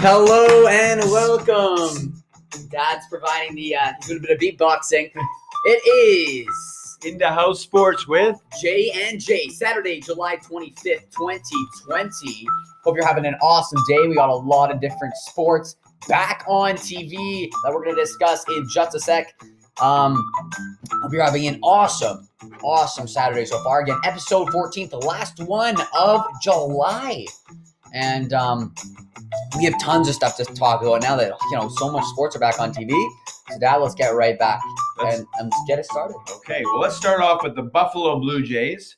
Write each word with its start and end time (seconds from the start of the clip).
Hello 0.00 0.66
and 0.66 1.00
welcome. 1.10 2.22
Dad's 2.70 3.06
providing 3.08 3.56
the 3.56 3.76
uh, 3.76 3.92
a 4.10 4.18
bit 4.20 4.30
of 4.30 4.38
beatboxing. 4.38 5.10
It 5.64 5.80
is 5.88 6.98
Into 7.06 7.28
House 7.28 7.60
Sports 7.60 8.06
with 8.06 8.38
J 8.60 8.90
and 8.94 9.18
J, 9.18 9.48
Saturday, 9.48 10.00
July 10.00 10.36
25th, 10.36 11.10
2020. 11.16 12.46
Hope 12.84 12.94
you're 12.94 13.06
having 13.06 13.24
an 13.24 13.36
awesome 13.40 13.80
day. 13.88 14.06
We 14.06 14.14
got 14.14 14.28
a 14.28 14.34
lot 14.34 14.70
of 14.70 14.82
different 14.82 15.14
sports 15.16 15.76
back 16.06 16.44
on 16.46 16.74
TV 16.74 17.48
that 17.64 17.72
we're 17.72 17.84
going 17.84 17.96
to 17.96 18.02
discuss 18.02 18.44
in 18.48 18.68
just 18.68 18.94
a 18.94 19.00
sec. 19.00 19.34
Um, 19.80 20.30
hope 21.00 21.12
you're 21.12 21.24
having 21.24 21.46
an 21.46 21.58
awesome, 21.62 22.27
awesome 22.62 23.06
Saturday 23.08 23.44
so 23.44 23.62
far. 23.62 23.82
Again, 23.82 23.98
episode 24.04 24.50
14, 24.50 24.88
the 24.88 24.98
last 24.98 25.40
one 25.40 25.76
of 25.98 26.22
July. 26.42 27.26
And 27.94 28.32
um, 28.32 28.74
we 29.56 29.64
have 29.64 29.80
tons 29.80 30.08
of 30.08 30.14
stuff 30.14 30.36
to 30.36 30.44
talk 30.44 30.82
about 30.82 31.02
now 31.02 31.16
that, 31.16 31.32
you 31.50 31.56
know, 31.56 31.68
so 31.68 31.90
much 31.90 32.04
sports 32.06 32.36
are 32.36 32.38
back 32.38 32.60
on 32.60 32.72
TV. 32.72 32.90
So, 33.50 33.58
Dad, 33.58 33.76
let's 33.76 33.94
get 33.94 34.10
right 34.10 34.38
back 34.38 34.60
and, 35.00 35.26
and 35.38 35.52
get 35.66 35.78
it 35.78 35.86
started. 35.86 36.16
Okay, 36.36 36.62
well, 36.64 36.80
let's 36.80 36.96
start 36.96 37.20
off 37.20 37.42
with 37.42 37.56
the 37.56 37.62
Buffalo 37.62 38.18
Blue 38.20 38.42
Jays. 38.42 38.96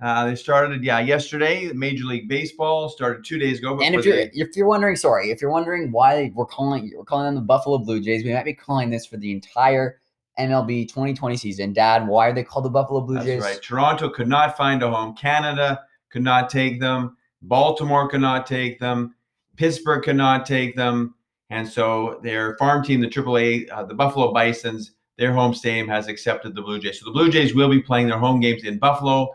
Uh, 0.00 0.26
they 0.26 0.34
started, 0.34 0.84
yeah, 0.84 0.98
yesterday. 0.98 1.68
Major 1.72 2.04
League 2.04 2.28
Baseball 2.28 2.88
started 2.90 3.24
two 3.24 3.38
days 3.38 3.60
ago. 3.60 3.80
And 3.80 3.94
if 3.94 4.04
you're 4.04 4.16
they- 4.16 4.30
if 4.34 4.54
you're 4.54 4.66
wondering, 4.66 4.96
sorry, 4.96 5.30
if 5.30 5.40
you're 5.40 5.50
wondering 5.50 5.90
why 5.90 6.32
we're 6.34 6.44
calling 6.44 6.92
we're 6.94 7.04
calling 7.04 7.26
them 7.26 7.34
the 7.36 7.40
Buffalo 7.40 7.78
Blue 7.78 8.00
Jays, 8.02 8.22
we 8.22 8.34
might 8.34 8.44
be 8.44 8.52
calling 8.52 8.90
this 8.90 9.06
for 9.06 9.16
the 9.16 9.32
entire 9.32 10.00
MLB 10.38 10.88
2020 10.88 11.36
season. 11.36 11.72
Dad, 11.72 12.06
why 12.06 12.28
are 12.28 12.32
they 12.32 12.42
called 12.44 12.64
the 12.64 12.70
Buffalo 12.70 13.00
Blue 13.00 13.14
that's 13.16 13.26
Jays? 13.26 13.42
right. 13.42 13.60
Toronto 13.62 14.08
could 14.10 14.28
not 14.28 14.56
find 14.56 14.82
a 14.82 14.90
home. 14.90 15.14
Canada 15.14 15.80
could 16.10 16.22
not 16.22 16.50
take 16.50 16.80
them. 16.80 17.16
Baltimore 17.42 18.08
could 18.08 18.20
not 18.20 18.46
take 18.46 18.78
them. 18.78 19.14
Pittsburgh 19.56 20.02
could 20.02 20.16
not 20.16 20.46
take 20.46 20.76
them. 20.76 21.14
And 21.50 21.66
so 21.68 22.18
their 22.22 22.56
farm 22.56 22.82
team, 22.82 23.00
the 23.00 23.06
AAA, 23.08 23.70
uh, 23.70 23.84
the 23.84 23.94
Buffalo 23.94 24.32
Bisons, 24.32 24.92
their 25.16 25.32
home 25.32 25.54
stadium 25.54 25.88
has 25.88 26.08
accepted 26.08 26.54
the 26.54 26.62
Blue 26.62 26.78
Jays. 26.78 27.00
So 27.00 27.06
the 27.06 27.12
Blue 27.12 27.30
Jays 27.30 27.54
will 27.54 27.70
be 27.70 27.80
playing 27.80 28.08
their 28.08 28.18
home 28.18 28.40
games 28.40 28.64
in 28.64 28.78
Buffalo. 28.78 29.30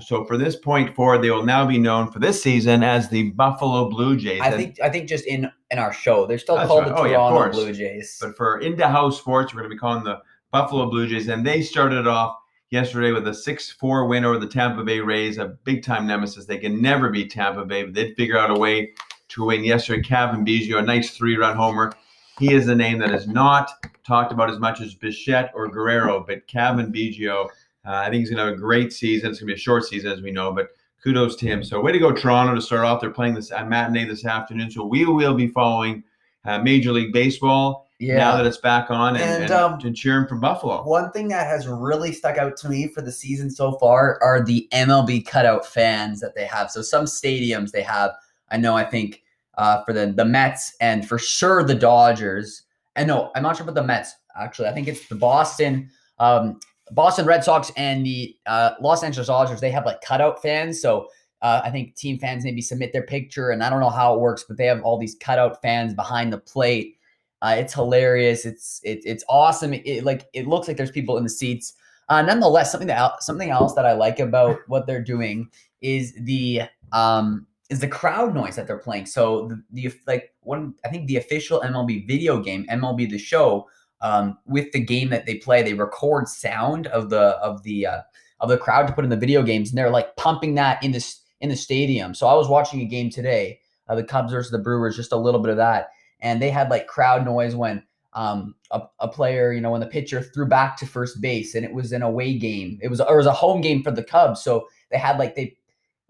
So 0.00 0.24
for 0.24 0.36
this 0.36 0.56
point 0.56 0.94
forward, 0.94 1.22
they 1.22 1.30
will 1.30 1.44
now 1.44 1.64
be 1.66 1.78
known 1.78 2.10
for 2.10 2.18
this 2.18 2.42
season 2.42 2.82
as 2.82 3.08
the 3.08 3.30
Buffalo 3.30 3.88
Blue 3.88 4.16
Jays. 4.16 4.40
I 4.40 4.48
And- 4.48 4.56
think 4.56 4.80
I 4.82 4.90
think 4.90 5.08
just 5.08 5.24
in 5.24 5.50
in 5.70 5.78
our 5.78 5.92
show, 5.92 6.26
they're 6.26 6.38
still 6.38 6.56
called 6.66 6.84
right. 6.84 6.88
the 6.88 6.96
Oh, 6.96 7.04
yeah, 7.04 7.16
Toronto. 7.16 7.52
Blue 7.52 7.72
Jays. 7.72 8.18
But 8.20 8.36
for 8.36 8.58
into 8.60 8.86
house 8.86 9.18
sports, 9.18 9.54
we're 9.54 9.60
going 9.62 9.70
to 9.70 9.74
be 9.74 9.78
calling 9.78 10.04
the 10.04 10.20
Buffalo 10.54 10.88
Blue 10.88 11.08
Jays, 11.08 11.26
and 11.26 11.44
they 11.44 11.62
started 11.62 12.06
off 12.06 12.36
yesterday 12.70 13.10
with 13.10 13.26
a 13.26 13.34
six-four 13.34 14.06
win 14.06 14.24
over 14.24 14.38
the 14.38 14.46
Tampa 14.46 14.84
Bay 14.84 15.00
Rays, 15.00 15.36
a 15.36 15.46
big-time 15.64 16.06
nemesis. 16.06 16.46
They 16.46 16.58
can 16.58 16.80
never 16.80 17.10
beat 17.10 17.32
Tampa 17.32 17.64
Bay, 17.64 17.82
but 17.82 17.92
they'd 17.92 18.14
figure 18.14 18.38
out 18.38 18.52
a 18.52 18.54
way 18.54 18.92
to 19.30 19.46
win 19.46 19.64
yesterday. 19.64 20.00
Cavan 20.00 20.46
Biggio, 20.46 20.78
a 20.78 20.82
nice 20.82 21.10
three-run 21.10 21.56
homer. 21.56 21.92
He 22.38 22.52
is 22.52 22.68
a 22.68 22.74
name 22.76 22.98
that 22.98 23.12
is 23.12 23.26
not 23.26 23.68
talked 24.06 24.30
about 24.30 24.48
as 24.48 24.60
much 24.60 24.80
as 24.80 24.94
Bichette 24.94 25.50
or 25.56 25.66
Guerrero, 25.66 26.24
but 26.24 26.46
Cavan 26.46 26.92
Biggio, 26.92 27.46
uh, 27.46 27.48
I 27.84 28.04
think 28.04 28.20
he's 28.20 28.30
going 28.30 28.38
to 28.38 28.44
have 28.44 28.54
a 28.54 28.56
great 28.56 28.92
season. 28.92 29.30
It's 29.30 29.40
going 29.40 29.48
to 29.48 29.54
be 29.54 29.58
a 29.58 29.60
short 29.60 29.84
season, 29.84 30.12
as 30.12 30.22
we 30.22 30.30
know, 30.30 30.52
but 30.52 30.68
kudos 31.02 31.34
to 31.34 31.46
him. 31.46 31.64
So 31.64 31.80
way 31.80 31.90
to 31.90 31.98
go, 31.98 32.12
Toronto, 32.12 32.54
to 32.54 32.62
start 32.62 32.84
off. 32.84 33.00
They're 33.00 33.10
playing 33.10 33.34
this 33.34 33.50
matinee 33.50 34.04
this 34.04 34.24
afternoon, 34.24 34.70
so 34.70 34.86
we 34.86 35.04
will 35.04 35.34
be 35.34 35.48
following 35.48 36.04
uh, 36.44 36.60
Major 36.60 36.92
League 36.92 37.12
Baseball 37.12 37.83
now 38.12 38.36
that 38.36 38.46
it's 38.46 38.58
back 38.58 38.90
on 38.90 39.16
and, 39.16 39.24
And, 39.24 39.42
and, 39.44 39.52
um, 39.52 39.78
and 39.82 39.96
cheering 39.96 40.26
for 40.26 40.36
Buffalo. 40.36 40.82
One 40.84 41.10
thing 41.12 41.28
that 41.28 41.46
has 41.46 41.66
really 41.66 42.12
stuck 42.12 42.36
out 42.38 42.56
to 42.58 42.68
me 42.68 42.88
for 42.88 43.02
the 43.02 43.12
season 43.12 43.50
so 43.50 43.72
far 43.78 44.22
are 44.22 44.44
the 44.44 44.68
MLB 44.72 45.26
cutout 45.26 45.66
fans 45.66 46.20
that 46.20 46.34
they 46.34 46.44
have. 46.44 46.70
So 46.70 46.82
some 46.82 47.04
stadiums 47.04 47.70
they 47.70 47.82
have. 47.82 48.12
I 48.50 48.56
know. 48.56 48.76
I 48.76 48.84
think 48.84 49.22
uh, 49.56 49.82
for 49.84 49.92
the 49.92 50.12
the 50.14 50.24
Mets 50.24 50.76
and 50.80 51.08
for 51.08 51.18
sure 51.18 51.62
the 51.62 51.74
Dodgers. 51.74 52.62
And 52.96 53.08
no, 53.08 53.30
I'm 53.34 53.42
not 53.42 53.56
sure 53.56 53.64
about 53.64 53.74
the 53.74 53.86
Mets. 53.86 54.14
Actually, 54.36 54.68
I 54.68 54.72
think 54.72 54.88
it's 54.88 55.08
the 55.08 55.14
Boston. 55.14 55.90
Um, 56.18 56.60
Boston 56.90 57.26
Red 57.26 57.44
Sox 57.44 57.72
and 57.76 58.04
the 58.04 58.36
uh, 58.46 58.72
Los 58.80 59.02
Angeles 59.02 59.28
Dodgers. 59.28 59.60
They 59.60 59.70
have 59.70 59.86
like 59.86 60.00
cutout 60.00 60.42
fans. 60.42 60.80
So 60.80 61.08
uh, 61.42 61.60
I 61.64 61.70
think 61.70 61.94
team 61.94 62.18
fans 62.18 62.44
maybe 62.44 62.62
submit 62.62 62.92
their 62.92 63.02
picture, 63.02 63.50
and 63.50 63.62
I 63.62 63.70
don't 63.70 63.80
know 63.80 63.90
how 63.90 64.14
it 64.14 64.20
works, 64.20 64.44
but 64.46 64.56
they 64.56 64.66
have 64.66 64.82
all 64.82 64.98
these 64.98 65.14
cutout 65.14 65.60
fans 65.60 65.94
behind 65.94 66.32
the 66.32 66.38
plate. 66.38 66.96
Uh, 67.44 67.56
it's 67.58 67.74
hilarious. 67.74 68.46
It's 68.46 68.80
it, 68.84 69.02
it's 69.04 69.22
awesome. 69.28 69.74
It, 69.74 69.86
it, 69.86 70.04
like 70.04 70.28
it 70.32 70.46
looks 70.46 70.66
like 70.66 70.78
there's 70.78 70.90
people 70.90 71.18
in 71.18 71.24
the 71.24 71.30
seats. 71.30 71.74
Uh, 72.08 72.22
nonetheless, 72.22 72.72
something 72.72 72.88
that 72.88 73.22
something 73.22 73.50
else 73.50 73.74
that 73.74 73.84
I 73.84 73.92
like 73.92 74.18
about 74.18 74.60
what 74.68 74.86
they're 74.86 75.02
doing 75.02 75.50
is 75.82 76.14
the 76.18 76.62
um 76.92 77.46
is 77.68 77.80
the 77.80 77.88
crowd 77.88 78.34
noise 78.34 78.56
that 78.56 78.66
they're 78.66 78.78
playing. 78.78 79.04
So 79.04 79.48
the, 79.48 79.62
the 79.72 79.94
like 80.06 80.32
one 80.40 80.74
I 80.86 80.88
think 80.88 81.06
the 81.06 81.18
official 81.18 81.60
MLB 81.60 82.08
video 82.08 82.40
game 82.40 82.64
MLB 82.70 83.10
the 83.10 83.18
Show 83.18 83.68
um, 84.00 84.38
with 84.46 84.72
the 84.72 84.80
game 84.80 85.10
that 85.10 85.26
they 85.26 85.34
play, 85.36 85.62
they 85.62 85.74
record 85.74 86.28
sound 86.28 86.86
of 86.86 87.10
the 87.10 87.36
of 87.42 87.62
the 87.62 87.86
uh, 87.86 88.00
of 88.40 88.48
the 88.48 88.56
crowd 88.56 88.86
to 88.86 88.94
put 88.94 89.04
in 89.04 89.10
the 89.10 89.18
video 89.18 89.42
games, 89.42 89.68
and 89.68 89.76
they're 89.76 89.90
like 89.90 90.16
pumping 90.16 90.54
that 90.54 90.82
in 90.82 90.92
this 90.92 91.20
in 91.42 91.50
the 91.50 91.56
stadium. 91.56 92.14
So 92.14 92.26
I 92.26 92.34
was 92.34 92.48
watching 92.48 92.80
a 92.80 92.86
game 92.86 93.10
today, 93.10 93.60
uh, 93.86 93.96
the 93.96 94.04
Cubs 94.04 94.32
versus 94.32 94.50
the 94.50 94.58
Brewers, 94.58 94.96
just 94.96 95.12
a 95.12 95.16
little 95.16 95.40
bit 95.40 95.50
of 95.50 95.58
that, 95.58 95.88
and 96.24 96.42
they 96.42 96.50
had 96.50 96.70
like 96.70 96.88
crowd 96.88 97.24
noise 97.24 97.54
when 97.54 97.84
um, 98.14 98.54
a, 98.70 98.80
a 99.00 99.08
player, 99.08 99.52
you 99.52 99.60
know, 99.60 99.70
when 99.72 99.80
the 99.80 99.86
pitcher 99.86 100.22
threw 100.22 100.46
back 100.46 100.76
to 100.78 100.86
first 100.86 101.20
base, 101.20 101.54
and 101.54 101.64
it 101.64 101.72
was 101.74 101.92
an 101.92 102.02
away 102.02 102.38
game. 102.38 102.78
It 102.82 102.88
was 102.88 103.00
or 103.00 103.14
it 103.14 103.16
was 103.18 103.26
a 103.26 103.32
home 103.32 103.60
game 103.60 103.82
for 103.82 103.90
the 103.92 104.02
Cubs, 104.04 104.42
so 104.42 104.66
they 104.90 104.98
had 104.98 105.18
like 105.18 105.34
they 105.36 105.56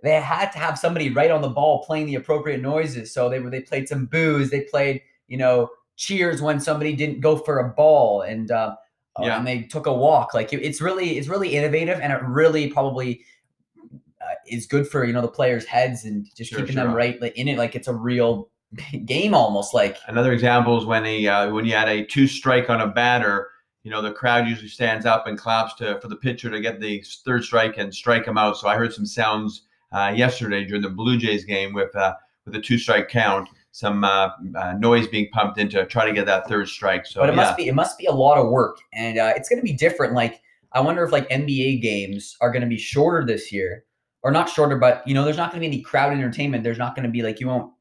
they 0.02 0.20
had 0.20 0.50
to 0.52 0.58
have 0.58 0.78
somebody 0.78 1.10
right 1.10 1.30
on 1.30 1.42
the 1.42 1.48
ball 1.48 1.82
playing 1.84 2.06
the 2.06 2.14
appropriate 2.14 2.60
noises. 2.62 3.12
So 3.12 3.28
they 3.28 3.40
were 3.40 3.50
they 3.50 3.60
played 3.60 3.88
some 3.88 4.06
boos, 4.06 4.50
they 4.50 4.60
played 4.62 5.02
you 5.28 5.36
know 5.36 5.68
cheers 5.96 6.42
when 6.42 6.60
somebody 6.60 6.94
didn't 6.94 7.20
go 7.20 7.36
for 7.38 7.58
a 7.58 7.70
ball, 7.70 8.20
and 8.22 8.50
uh, 8.50 8.76
uh, 9.16 9.22
Yeah. 9.24 9.38
and 9.38 9.46
they 9.46 9.62
took 9.62 9.86
a 9.86 9.92
walk. 9.94 10.34
Like 10.34 10.52
it- 10.52 10.62
it's 10.62 10.80
really 10.80 11.18
it's 11.18 11.28
really 11.28 11.56
innovative, 11.56 11.98
and 12.00 12.12
it 12.12 12.22
really 12.22 12.68
probably 12.70 13.24
uh, 14.20 14.34
is 14.46 14.66
good 14.66 14.86
for 14.88 15.04
you 15.04 15.12
know 15.12 15.22
the 15.22 15.28
players' 15.28 15.64
heads 15.64 16.04
and 16.04 16.26
just 16.36 16.50
Sure, 16.50 16.60
keeping 16.60 16.74
sure. 16.74 16.84
them 16.84 16.94
right 16.94 17.20
like, 17.20 17.36
in 17.36 17.48
it, 17.48 17.58
like 17.58 17.74
it's 17.74 17.88
a 17.88 17.94
real 17.94 18.50
game 19.04 19.34
almost. 19.34 19.74
Like 19.74 19.98
Another 20.06 20.32
example 20.32 20.78
is 20.78 20.84
when 20.84 21.04
a 21.06 21.26
uh, 21.26 21.50
when 21.50 21.64
you 21.64 21.72
had 21.72 21.88
a 21.88 22.04
two 22.04 22.26
strike 22.26 22.70
on 22.70 22.80
a 22.80 22.86
batter, 22.86 23.50
you 23.82 23.90
know 23.90 24.02
the 24.02 24.12
crowd 24.12 24.48
usually 24.48 24.68
stands 24.68 25.06
up 25.06 25.26
and 25.26 25.38
claps 25.38 25.74
to 25.76 26.00
for 26.00 26.08
the 26.08 26.16
pitcher 26.16 26.50
to 26.50 26.60
get 26.60 26.80
the 26.80 27.04
third 27.24 27.44
strike 27.44 27.78
and 27.78 27.94
strike 27.94 28.26
him 28.26 28.38
out. 28.38 28.56
So 28.56 28.68
I 28.68 28.76
heard 28.76 28.92
some 28.92 29.06
sounds 29.06 29.62
uh, 29.92 30.12
yesterday 30.14 30.64
during 30.64 30.82
the 30.82 30.90
Blue 30.90 31.16
Jays 31.16 31.44
game 31.44 31.72
with 31.72 31.94
uh, 31.96 32.14
with 32.44 32.54
a 32.54 32.60
two 32.60 32.78
strike 32.78 33.08
count, 33.08 33.48
some 33.72 34.04
uh, 34.04 34.30
uh, 34.56 34.74
noise 34.78 35.06
being 35.06 35.28
pumped 35.30 35.58
into 35.58 35.84
try 35.86 36.06
to 36.06 36.12
get 36.12 36.26
that 36.26 36.48
third 36.48 36.68
strike. 36.68 37.06
So 37.06 37.20
but 37.20 37.28
it 37.28 37.32
yeah, 37.32 37.42
must 37.42 37.56
be 37.56 37.68
it 37.68 37.74
must 37.74 37.98
be 37.98 38.06
a 38.06 38.12
lot 38.12 38.38
of 38.38 38.50
work, 38.50 38.78
and 38.92 39.18
uh, 39.18 39.32
it's 39.36 39.48
going 39.48 39.58
to 39.58 39.64
be 39.64 39.72
different. 39.72 40.14
Like 40.14 40.40
I 40.72 40.80
wonder 40.80 41.04
if 41.04 41.12
like 41.12 41.28
NBA 41.28 41.80
games 41.80 42.36
are 42.40 42.50
going 42.50 42.62
to 42.62 42.68
be 42.68 42.78
shorter 42.78 43.24
this 43.24 43.52
year, 43.52 43.84
or 44.22 44.30
not 44.30 44.48
shorter, 44.48 44.76
but 44.76 45.06
you 45.06 45.14
know, 45.14 45.24
there's 45.24 45.36
not 45.36 45.50
going 45.50 45.62
to 45.62 45.68
be 45.68 45.74
any 45.74 45.82
crowd 45.82 46.12
entertainment. 46.12 46.64
There's 46.64 46.78
not 46.78 46.96
going 46.96 47.04
to 47.04 47.10
be 47.10 47.22
like 47.22 47.40
you 47.40 47.46
won't, 47.46 47.72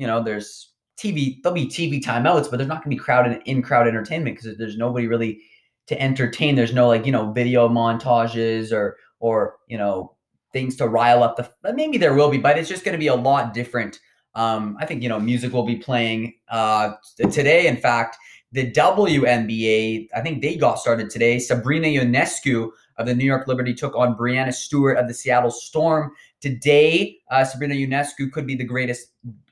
you 0.00 0.06
know, 0.06 0.22
there's 0.22 0.72
TV. 0.98 1.36
There'll 1.42 1.54
be 1.54 1.66
TV 1.66 2.02
timeouts, 2.02 2.50
but 2.50 2.56
there's 2.56 2.68
not 2.68 2.82
going 2.82 2.96
to 2.96 2.96
be 2.96 2.96
crowd 2.96 3.26
in, 3.26 3.40
in 3.42 3.60
crowd 3.60 3.86
entertainment 3.86 4.34
because 4.36 4.56
there's 4.56 4.78
nobody 4.78 5.06
really 5.06 5.40
to 5.88 6.00
entertain. 6.00 6.54
There's 6.54 6.72
no 6.72 6.88
like 6.88 7.04
you 7.04 7.12
know 7.12 7.32
video 7.32 7.68
montages 7.68 8.72
or 8.72 8.96
or 9.18 9.56
you 9.68 9.76
know 9.76 10.16
things 10.54 10.76
to 10.76 10.88
rile 10.88 11.22
up 11.22 11.36
the. 11.36 11.74
Maybe 11.74 11.98
there 11.98 12.14
will 12.14 12.30
be, 12.30 12.38
but 12.38 12.56
it's 12.56 12.68
just 12.68 12.82
going 12.82 12.94
to 12.94 12.98
be 12.98 13.08
a 13.08 13.14
lot 13.14 13.52
different. 13.52 14.00
Um, 14.34 14.78
I 14.80 14.86
think 14.86 15.02
you 15.02 15.10
know 15.10 15.20
music 15.20 15.52
will 15.52 15.66
be 15.66 15.76
playing 15.76 16.32
uh, 16.48 16.94
today. 17.30 17.66
In 17.66 17.76
fact, 17.76 18.16
the 18.52 18.72
WNBA, 18.72 20.08
I 20.16 20.20
think 20.22 20.40
they 20.40 20.56
got 20.56 20.78
started 20.78 21.10
today. 21.10 21.38
Sabrina 21.38 21.88
Ionescu 21.88 22.70
of 22.96 23.06
the 23.06 23.14
New 23.14 23.26
York 23.26 23.46
Liberty 23.46 23.74
took 23.74 23.94
on 23.94 24.16
Breanna 24.16 24.54
Stewart 24.54 24.96
of 24.96 25.08
the 25.08 25.14
Seattle 25.14 25.50
Storm. 25.50 26.12
Today, 26.40 27.18
uh, 27.30 27.44
Sabrina 27.44 27.74
Ionescu 27.74 28.32
could 28.32 28.46
be 28.46 28.54
the 28.54 28.64
greatest 28.64 29.08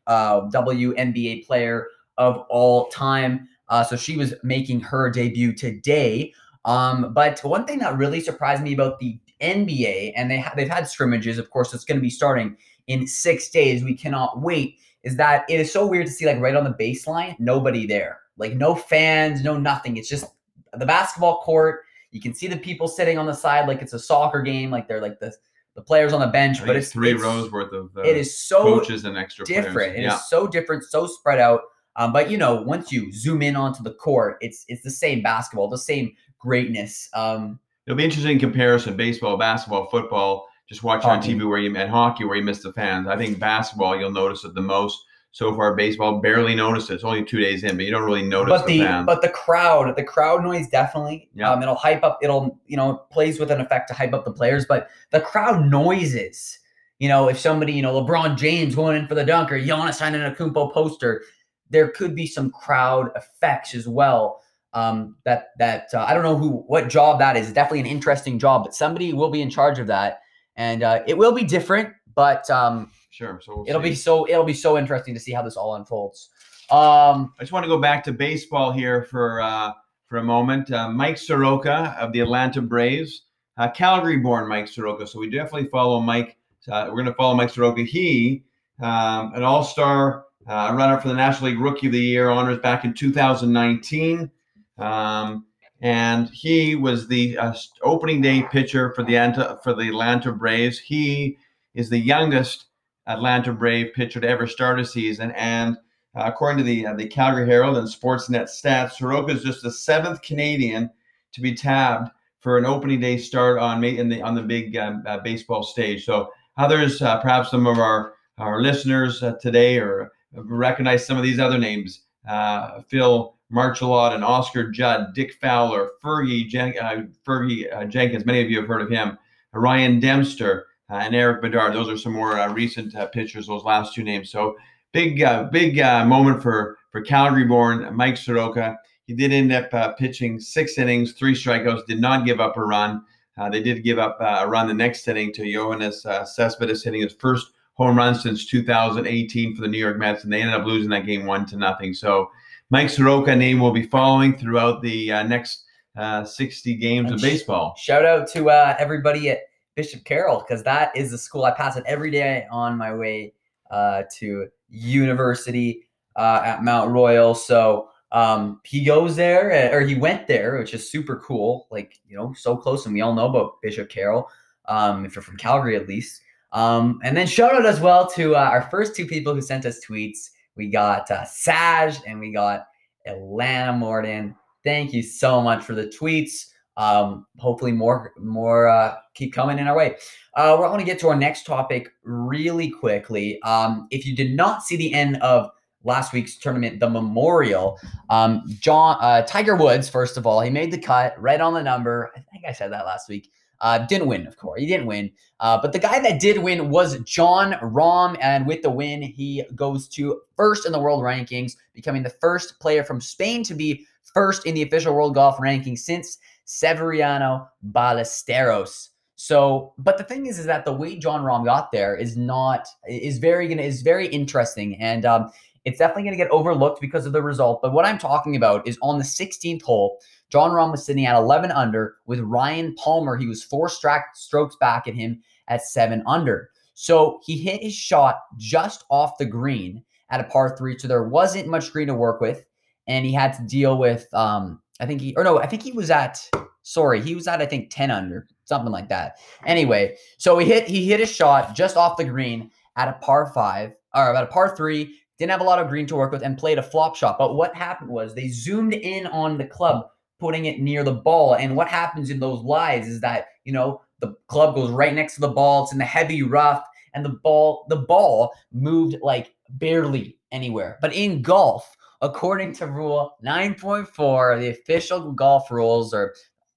uh, 0.08 0.42
WNBA 0.48 1.46
player 1.46 1.86
of 2.16 2.44
all 2.48 2.88
time. 2.88 3.48
Uh, 3.68 3.84
so 3.84 3.96
she 3.96 4.16
was 4.16 4.34
making 4.42 4.80
her 4.80 5.10
debut 5.10 5.52
today. 5.52 6.32
Um, 6.64 7.12
but 7.14 7.40
one 7.44 7.64
thing 7.64 7.78
that 7.78 7.96
really 7.96 8.20
surprised 8.20 8.62
me 8.62 8.74
about 8.74 8.98
the 8.98 9.18
NBA, 9.40 10.12
and 10.16 10.30
they 10.30 10.40
ha- 10.40 10.52
they've 10.56 10.68
had 10.68 10.88
scrimmages, 10.88 11.38
of 11.38 11.50
course, 11.50 11.72
it's 11.72 11.84
going 11.84 11.98
to 11.98 12.02
be 12.02 12.10
starting 12.10 12.56
in 12.88 13.06
six 13.06 13.50
days. 13.50 13.84
We 13.84 13.94
cannot 13.94 14.40
wait. 14.40 14.78
Is 15.04 15.16
that 15.16 15.44
it 15.48 15.60
is 15.60 15.72
so 15.72 15.86
weird 15.86 16.06
to 16.06 16.12
see 16.12 16.26
like 16.26 16.40
right 16.40 16.56
on 16.56 16.64
the 16.64 16.74
baseline, 16.74 17.38
nobody 17.38 17.86
there, 17.86 18.20
like 18.36 18.54
no 18.54 18.74
fans, 18.74 19.44
no 19.44 19.56
nothing. 19.56 19.96
It's 19.96 20.08
just 20.08 20.24
the 20.72 20.84
basketball 20.84 21.40
court. 21.42 21.82
You 22.10 22.20
can 22.20 22.34
see 22.34 22.48
the 22.48 22.56
people 22.56 22.88
sitting 22.88 23.16
on 23.16 23.26
the 23.26 23.34
side 23.34 23.68
like 23.68 23.80
it's 23.80 23.92
a 23.92 23.98
soccer 23.98 24.42
game, 24.42 24.70
like 24.70 24.88
they're 24.88 25.00
like 25.00 25.20
the 25.20 25.32
the 25.78 25.84
players 25.84 26.12
on 26.12 26.18
the 26.18 26.26
bench, 26.26 26.66
but 26.66 26.74
it's 26.74 26.90
three 26.90 27.10
it's- 27.10 27.22
rows 27.22 27.52
worth 27.52 27.72
of 27.72 27.96
uh, 27.96 28.00
It 28.02 28.16
is 28.16 28.36
so 28.36 28.64
coaches 28.64 29.04
and 29.04 29.16
extra 29.16 29.44
different. 29.46 29.76
players. 29.76 29.94
It 29.94 30.00
is 30.00 30.04
yeah. 30.06 30.16
so 30.16 30.48
different, 30.48 30.82
so 30.82 31.06
spread 31.06 31.38
out. 31.38 31.60
Um, 31.94 32.12
but 32.12 32.32
you 32.32 32.36
know, 32.36 32.62
once 32.62 32.90
you 32.90 33.12
zoom 33.12 33.42
in 33.42 33.54
onto 33.54 33.84
the 33.84 33.92
court, 33.92 34.38
it's 34.40 34.64
it's 34.66 34.82
the 34.82 34.90
same 34.90 35.22
basketball, 35.22 35.68
the 35.68 35.78
same 35.78 36.12
greatness. 36.40 37.08
Um, 37.14 37.60
It'll 37.86 37.96
be 37.96 38.04
interesting 38.04 38.40
comparison: 38.40 38.96
baseball, 38.96 39.36
basketball, 39.36 39.88
football. 39.88 40.48
just 40.68 40.82
watching 40.82 41.10
on 41.10 41.22
TV 41.22 41.48
where 41.48 41.58
you 41.58 41.74
and 41.76 41.88
hockey 41.90 42.24
where 42.24 42.36
you 42.36 42.42
miss 42.42 42.60
the 42.64 42.72
fans. 42.72 43.06
I 43.06 43.16
think 43.16 43.38
basketball 43.38 43.96
you'll 43.96 44.10
notice 44.10 44.42
it 44.44 44.54
the 44.54 44.60
most. 44.60 44.98
So 45.38 45.54
far, 45.54 45.76
baseball 45.76 46.18
barely 46.18 46.56
notice 46.56 46.90
it. 46.90 46.94
It's 46.94 47.04
only 47.04 47.24
two 47.24 47.38
days 47.38 47.62
in, 47.62 47.76
but 47.76 47.86
you 47.86 47.92
don't 47.92 48.02
really 48.02 48.24
notice 48.24 48.50
but 48.50 48.66
the, 48.66 48.80
the 48.80 49.04
but 49.06 49.22
the 49.22 49.28
crowd, 49.28 49.94
the 49.94 50.02
crowd 50.02 50.42
noise 50.42 50.66
definitely. 50.66 51.30
Yeah. 51.32 51.52
Um, 51.52 51.62
it'll 51.62 51.76
hype 51.76 52.02
up. 52.02 52.18
It'll 52.20 52.58
you 52.66 52.76
know 52.76 53.04
plays 53.12 53.38
with 53.38 53.52
an 53.52 53.60
effect 53.60 53.86
to 53.86 53.94
hype 53.94 54.12
up 54.12 54.24
the 54.24 54.32
players. 54.32 54.66
But 54.66 54.88
the 55.12 55.20
crowd 55.20 55.70
noises. 55.70 56.58
You 56.98 57.08
know, 57.08 57.28
if 57.28 57.38
somebody 57.38 57.72
you 57.72 57.82
know 57.82 58.02
LeBron 58.02 58.36
James 58.36 58.74
going 58.74 58.96
in 58.96 59.06
for 59.06 59.14
the 59.14 59.24
dunk 59.24 59.52
or 59.52 59.60
Giannis 59.60 60.00
Antetokounmpo 60.00 60.72
poster, 60.72 61.22
there 61.70 61.86
could 61.86 62.16
be 62.16 62.26
some 62.26 62.50
crowd 62.50 63.12
effects 63.14 63.76
as 63.76 63.86
well. 63.86 64.42
Um, 64.72 65.14
that 65.24 65.50
that 65.60 65.86
uh, 65.94 66.04
I 66.04 66.14
don't 66.14 66.24
know 66.24 66.36
who 66.36 66.64
what 66.66 66.88
job 66.88 67.20
that 67.20 67.36
is. 67.36 67.46
It's 67.46 67.54
definitely 67.54 67.78
an 67.78 67.86
interesting 67.86 68.40
job, 68.40 68.64
but 68.64 68.74
somebody 68.74 69.12
will 69.12 69.30
be 69.30 69.40
in 69.40 69.50
charge 69.50 69.78
of 69.78 69.86
that, 69.86 70.18
and 70.56 70.82
uh, 70.82 71.04
it 71.06 71.16
will 71.16 71.30
be 71.30 71.44
different. 71.44 71.90
But 72.16 72.50
um, 72.50 72.90
sure. 73.18 73.40
So 73.42 73.56
we'll 73.56 73.68
it'll 73.68 73.82
see. 73.82 73.90
be 73.90 73.94
so 73.94 74.28
it'll 74.28 74.44
be 74.44 74.54
so 74.54 74.78
interesting 74.78 75.14
to 75.14 75.20
see 75.20 75.32
how 75.32 75.42
this 75.42 75.56
all 75.56 75.74
unfolds. 75.74 76.30
Um, 76.70 77.32
I 77.38 77.42
just 77.42 77.52
want 77.52 77.64
to 77.64 77.68
go 77.68 77.78
back 77.78 78.04
to 78.04 78.12
baseball 78.12 78.72
here 78.72 79.02
for 79.02 79.40
uh, 79.40 79.72
for 80.06 80.18
a 80.18 80.22
moment. 80.22 80.70
Uh, 80.70 80.88
Mike 80.88 81.18
Soroka 81.18 81.96
of 81.98 82.12
the 82.12 82.20
Atlanta 82.20 82.62
Braves, 82.62 83.22
uh, 83.56 83.68
Calgary-born 83.70 84.48
Mike 84.48 84.68
Soroka. 84.68 85.06
So 85.06 85.18
we 85.18 85.30
definitely 85.30 85.68
follow 85.68 86.00
Mike. 86.00 86.36
Uh, 86.70 86.86
we're 86.88 86.96
going 86.96 87.06
to 87.06 87.14
follow 87.14 87.34
Mike 87.34 87.50
Soroka. 87.50 87.82
He, 87.82 88.44
um, 88.80 89.32
an 89.34 89.42
All-Star 89.42 90.24
uh, 90.46 90.74
runner 90.76 91.00
for 91.00 91.08
the 91.08 91.14
National 91.14 91.50
League 91.50 91.60
Rookie 91.60 91.86
of 91.86 91.92
the 91.92 91.98
Year 91.98 92.30
honors 92.30 92.58
back 92.58 92.84
in 92.84 92.94
2019, 92.94 94.30
um, 94.78 95.46
and 95.80 96.28
he 96.30 96.74
was 96.74 97.08
the 97.08 97.38
uh, 97.38 97.54
opening 97.82 98.20
day 98.20 98.42
pitcher 98.50 98.92
for 98.94 99.02
the 99.02 99.14
Anta, 99.14 99.62
for 99.62 99.74
the 99.74 99.88
Atlanta 99.88 100.32
Braves. 100.32 100.78
He 100.78 101.38
is 101.74 101.88
the 101.90 101.98
youngest 101.98 102.66
Atlanta 103.08 103.52
Brave 103.52 103.92
pitcher 103.94 104.20
to 104.20 104.28
ever 104.28 104.46
start 104.46 104.78
a 104.78 104.84
season, 104.84 105.32
and 105.32 105.76
uh, 106.14 106.22
according 106.26 106.58
to 106.58 106.64
the 106.64 106.86
uh, 106.86 106.94
the 106.94 107.06
Calgary 107.06 107.46
Herald 107.46 107.76
and 107.76 107.88
Sportsnet 107.88 108.44
stats, 108.44 108.92
Soroka 108.92 109.32
is 109.32 109.42
just 109.42 109.62
the 109.62 109.70
seventh 109.72 110.22
Canadian 110.22 110.90
to 111.32 111.40
be 111.40 111.54
tabbed 111.54 112.10
for 112.40 112.58
an 112.58 112.64
opening 112.64 113.00
day 113.00 113.16
start 113.16 113.58
on 113.58 113.82
in 113.82 114.08
the 114.08 114.22
on 114.22 114.34
the 114.34 114.42
big 114.42 114.76
um, 114.76 115.02
uh, 115.06 115.18
baseball 115.18 115.62
stage. 115.62 116.04
So 116.04 116.30
others, 116.56 117.02
uh, 117.02 117.20
perhaps 117.20 117.50
some 117.50 117.66
of 117.66 117.78
our 117.78 118.14
our 118.38 118.62
listeners 118.62 119.22
uh, 119.22 119.34
today, 119.40 119.78
or 119.78 120.12
recognize 120.32 121.06
some 121.06 121.16
of 121.16 121.22
these 121.22 121.40
other 121.40 121.58
names: 121.58 122.02
uh, 122.28 122.82
Phil 122.88 123.36
Marchildon 123.52 124.14
and 124.14 124.24
Oscar 124.24 124.70
Judd, 124.70 125.14
Dick 125.14 125.32
Fowler, 125.40 125.92
Fergie 126.04 126.46
Jen- 126.46 127.12
Fergie 127.26 127.88
Jenkins. 127.88 128.26
Many 128.26 128.42
of 128.42 128.50
you 128.50 128.58
have 128.58 128.68
heard 128.68 128.82
of 128.82 128.90
him. 128.90 129.18
Ryan 129.54 129.98
Dempster 129.98 130.66
and 130.88 131.14
Erik 131.14 131.42
Bedard. 131.42 131.74
Those 131.74 131.88
are 131.88 131.98
some 131.98 132.12
more 132.12 132.38
uh, 132.38 132.52
recent 132.52 132.94
uh, 132.94 133.06
pitchers. 133.06 133.46
Those 133.46 133.64
last 133.64 133.94
two 133.94 134.02
names. 134.02 134.30
So 134.30 134.56
big 134.92 135.22
uh, 135.22 135.44
big 135.44 135.78
uh, 135.78 136.04
moment 136.04 136.42
for 136.42 136.78
for 136.90 137.02
Calgary-born 137.02 137.94
Mike 137.94 138.16
Soroka. 138.16 138.76
He 139.06 139.14
did 139.14 139.32
end 139.32 139.52
up 139.52 139.72
uh, 139.72 139.92
pitching 139.92 140.38
six 140.38 140.76
innings, 140.78 141.12
three 141.12 141.34
strikeouts. 141.34 141.86
Did 141.86 142.00
not 142.00 142.26
give 142.26 142.40
up 142.40 142.56
a 142.56 142.64
run. 142.64 143.02
Uh, 143.38 143.48
they 143.48 143.62
did 143.62 143.84
give 143.84 143.98
up 143.98 144.18
uh, 144.20 144.40
a 144.40 144.48
run 144.48 144.66
the 144.66 144.74
next 144.74 145.06
inning 145.06 145.32
to 145.32 145.70
uh, 146.04 146.24
Cespedes, 146.24 146.82
hitting 146.82 147.02
his 147.02 147.14
first 147.14 147.52
home 147.74 147.96
run 147.96 148.14
since 148.14 148.46
2018 148.46 149.54
for 149.54 149.62
the 149.62 149.68
New 149.68 149.78
York 149.78 149.96
Mets, 149.96 150.24
and 150.24 150.32
they 150.32 150.42
ended 150.42 150.60
up 150.60 150.66
losing 150.66 150.90
that 150.90 151.06
game 151.06 151.24
one 151.24 151.46
to 151.46 151.56
nothing. 151.56 151.94
So 151.94 152.30
Mike 152.70 152.90
Soroka 152.90 153.34
name 153.34 153.60
will 153.60 153.70
be 153.70 153.84
following 153.84 154.36
throughout 154.36 154.82
the 154.82 155.12
uh, 155.12 155.22
next 155.22 155.64
uh, 155.96 156.24
60 156.24 156.74
games 156.76 157.06
And 157.06 157.14
of 157.14 157.22
baseball. 157.22 157.74
Shout 157.78 158.04
out 158.04 158.28
to 158.32 158.50
uh, 158.50 158.76
everybody 158.78 159.30
at 159.30 159.40
Bishop 159.78 160.02
Carroll 160.02 160.40
because 160.40 160.64
that 160.64 160.90
is 160.96 161.12
the 161.12 161.16
school 161.16 161.44
I 161.44 161.52
pass 161.52 161.76
it 161.76 161.84
every 161.86 162.10
day 162.10 162.48
on 162.50 162.76
my 162.76 162.92
way 162.92 163.32
uh, 163.70 164.02
to 164.16 164.48
university 164.68 165.86
uh, 166.16 166.42
at 166.44 166.64
Mount 166.64 166.90
Royal. 166.90 167.32
So 167.32 167.88
um, 168.10 168.60
he 168.64 168.84
goes 168.84 169.14
there, 169.14 169.52
uh, 169.52 169.76
or 169.76 169.82
he 169.82 169.94
went 169.94 170.26
there, 170.26 170.58
which 170.58 170.74
is 170.74 170.90
super 170.90 171.22
cool. 171.24 171.68
Like 171.70 172.00
you 172.08 172.16
know, 172.16 172.34
so 172.36 172.56
close, 172.56 172.86
and 172.86 172.92
we 172.92 173.02
all 173.02 173.14
know 173.14 173.28
about 173.28 173.62
Bishop 173.62 173.88
Carroll. 173.88 174.28
Um, 174.64 175.04
if 175.04 175.14
you're 175.14 175.22
from 175.22 175.36
Calgary, 175.36 175.76
at 175.76 175.86
least. 175.86 176.22
Um, 176.50 176.98
and 177.04 177.16
then 177.16 177.28
shout 177.28 177.54
out 177.54 177.64
as 177.64 177.78
well 177.78 178.10
to 178.16 178.34
uh, 178.34 178.40
our 178.40 178.62
first 178.62 178.96
two 178.96 179.06
people 179.06 179.32
who 179.32 179.40
sent 179.40 179.64
us 179.64 179.78
tweets. 179.86 180.30
We 180.56 180.70
got 180.70 181.08
uh, 181.08 181.24
Saj 181.24 181.98
and 182.04 182.18
we 182.18 182.32
got 182.32 182.66
Atlanta 183.06 183.74
Morton. 183.74 184.34
Thank 184.64 184.92
you 184.92 185.04
so 185.04 185.40
much 185.40 185.62
for 185.62 185.76
the 185.76 185.86
tweets. 185.86 186.46
Um, 186.78 187.26
hopefully 187.38 187.72
more 187.72 188.12
more 188.18 188.68
uh, 188.68 188.94
keep 189.14 189.34
coming 189.34 189.58
in 189.58 189.66
our 189.66 189.76
way. 189.76 189.96
Uh, 190.34 190.56
we're 190.58 190.68
going 190.68 190.78
to 190.78 190.86
get 190.86 190.98
to 191.00 191.08
our 191.08 191.16
next 191.16 191.44
topic 191.44 191.90
really 192.04 192.70
quickly. 192.70 193.42
Um, 193.42 193.88
if 193.90 194.06
you 194.06 194.14
did 194.14 194.34
not 194.34 194.62
see 194.62 194.76
the 194.76 194.94
end 194.94 195.16
of 195.16 195.50
last 195.82 196.12
week's 196.12 196.36
tournament, 196.36 196.78
the 196.78 196.88
Memorial, 196.88 197.78
um, 198.10 198.44
John 198.60 198.96
uh, 199.00 199.22
Tiger 199.22 199.56
Woods, 199.56 199.88
first 199.88 200.16
of 200.16 200.26
all, 200.26 200.40
he 200.40 200.50
made 200.50 200.70
the 200.70 200.78
cut 200.78 201.20
right 201.20 201.40
on 201.40 201.52
the 201.52 201.62
number. 201.62 202.12
I 202.16 202.20
think 202.30 202.44
I 202.46 202.52
said 202.52 202.72
that 202.72 202.86
last 202.86 203.08
week. 203.08 203.30
Uh, 203.60 203.78
didn't 203.78 204.06
win, 204.06 204.24
of 204.26 204.36
course. 204.36 204.60
He 204.60 204.66
didn't 204.66 204.86
win. 204.86 205.10
Uh, 205.40 205.58
but 205.60 205.72
the 205.72 205.80
guy 205.80 205.98
that 205.98 206.20
did 206.20 206.38
win 206.38 206.70
was 206.70 207.00
Jon 207.00 207.54
Rahm. 207.54 208.16
And 208.20 208.46
with 208.46 208.62
the 208.62 208.70
win, 208.70 209.02
he 209.02 209.42
goes 209.56 209.88
to 209.88 210.20
first 210.36 210.64
in 210.64 210.70
the 210.70 210.78
world 210.78 211.02
rankings, 211.02 211.56
becoming 211.74 212.04
the 212.04 212.14
first 212.20 212.60
player 212.60 212.84
from 212.84 213.00
Spain 213.00 213.42
to 213.44 213.54
be 213.54 213.84
first 214.14 214.46
in 214.46 214.54
the 214.54 214.62
official 214.62 214.94
world 214.94 215.14
golf 215.14 215.40
ranking 215.40 215.76
since 215.76 216.18
Severiano 216.48 217.46
Ballesteros. 217.72 218.88
So, 219.16 219.74
but 219.78 219.98
the 219.98 220.04
thing 220.04 220.26
is, 220.26 220.38
is 220.38 220.46
that 220.46 220.64
the 220.64 220.72
way 220.72 220.96
Jon 220.96 221.22
Rahm 221.22 221.44
got 221.44 221.70
there 221.72 221.94
is 221.94 222.16
not 222.16 222.66
is 222.88 223.18
very 223.18 223.46
gonna 223.48 223.62
is 223.62 223.82
very 223.82 224.06
interesting, 224.06 224.76
and 224.76 225.04
um, 225.04 225.30
it's 225.64 225.78
definitely 225.78 226.04
gonna 226.04 226.16
get 226.16 226.30
overlooked 226.30 226.80
because 226.80 227.04
of 227.04 227.12
the 227.12 227.20
result. 227.20 227.60
But 227.60 227.72
what 227.72 227.84
I'm 227.84 227.98
talking 227.98 228.36
about 228.36 228.66
is 228.66 228.78
on 228.80 228.96
the 228.96 229.04
16th 229.04 229.62
hole, 229.62 229.98
Jon 230.30 230.52
Rahm 230.52 230.70
was 230.70 230.86
sitting 230.86 231.04
at 231.04 231.16
11 231.16 231.50
under 231.50 231.96
with 232.06 232.20
Ryan 232.20 232.74
Palmer. 232.76 233.16
He 233.16 233.26
was 233.26 233.42
four 233.42 233.68
stra- 233.68 234.04
strokes 234.14 234.56
back 234.56 234.86
at 234.86 234.94
him 234.94 235.20
at 235.48 235.62
seven 235.62 236.02
under. 236.06 236.50
So 236.74 237.18
he 237.24 237.36
hit 237.36 237.60
his 237.62 237.74
shot 237.74 238.20
just 238.36 238.84
off 238.88 239.18
the 239.18 239.26
green 239.26 239.82
at 240.10 240.20
a 240.20 240.24
par 240.24 240.56
three. 240.56 240.78
So 240.78 240.88
there 240.88 241.08
wasn't 241.08 241.48
much 241.48 241.72
green 241.72 241.88
to 241.88 241.94
work 241.94 242.20
with, 242.20 242.44
and 242.86 243.04
he 243.04 243.12
had 243.12 243.32
to 243.34 243.42
deal 243.42 243.78
with 243.78 244.06
um, 244.14 244.62
I 244.80 244.86
think 244.86 245.00
he 245.00 245.14
or 245.16 245.24
no, 245.24 245.38
I 245.38 245.46
think 245.46 245.62
he 245.62 245.72
was 245.72 245.90
at 245.90 246.28
sorry, 246.62 247.00
he 247.00 247.14
was 247.14 247.26
at 247.26 247.40
I 247.40 247.46
think 247.46 247.70
10 247.70 247.90
under, 247.90 248.26
something 248.44 248.72
like 248.72 248.88
that. 248.88 249.16
Anyway, 249.46 249.96
so 250.18 250.38
he 250.38 250.46
hit 250.46 250.68
he 250.68 250.86
hit 250.86 251.00
a 251.00 251.06
shot 251.06 251.54
just 251.54 251.76
off 251.76 251.96
the 251.96 252.04
green 252.04 252.50
at 252.76 252.88
a 252.88 252.92
par 253.04 253.32
five 253.34 253.72
or 253.94 254.14
at 254.14 254.24
a 254.24 254.26
par 254.26 254.54
three. 254.56 254.94
Didn't 255.18 255.32
have 255.32 255.40
a 255.40 255.44
lot 255.44 255.58
of 255.58 255.68
green 255.68 255.86
to 255.86 255.96
work 255.96 256.12
with 256.12 256.22
and 256.22 256.38
played 256.38 256.58
a 256.58 256.62
flop 256.62 256.94
shot. 256.94 257.18
But 257.18 257.34
what 257.34 257.54
happened 257.54 257.90
was 257.90 258.14
they 258.14 258.28
zoomed 258.28 258.74
in 258.74 259.06
on 259.08 259.36
the 259.36 259.46
club, 259.46 259.88
putting 260.20 260.44
it 260.44 260.60
near 260.60 260.84
the 260.84 260.92
ball. 260.92 261.34
And 261.34 261.56
what 261.56 261.66
happens 261.66 262.08
in 262.08 262.20
those 262.20 262.44
lies 262.44 262.86
is 262.86 263.00
that 263.00 263.26
you 263.44 263.52
know 263.52 263.80
the 264.00 264.14
club 264.28 264.54
goes 264.54 264.70
right 264.70 264.94
next 264.94 265.16
to 265.16 265.20
the 265.20 265.28
ball. 265.28 265.64
It's 265.64 265.72
in 265.72 265.78
the 265.78 265.84
heavy 265.84 266.22
rough, 266.22 266.64
and 266.94 267.04
the 267.04 267.18
ball 267.24 267.66
the 267.68 267.76
ball 267.76 268.32
moved 268.52 268.96
like 269.02 269.34
barely 269.50 270.18
anywhere. 270.30 270.78
But 270.80 270.94
in 270.94 271.22
golf, 271.22 271.76
according 272.00 272.52
to 272.52 272.66
rule 272.66 273.16
9.4 273.24 274.40
the 274.40 274.50
official 274.50 275.12
golf 275.12 275.50
rules 275.50 275.92
or 275.92 276.14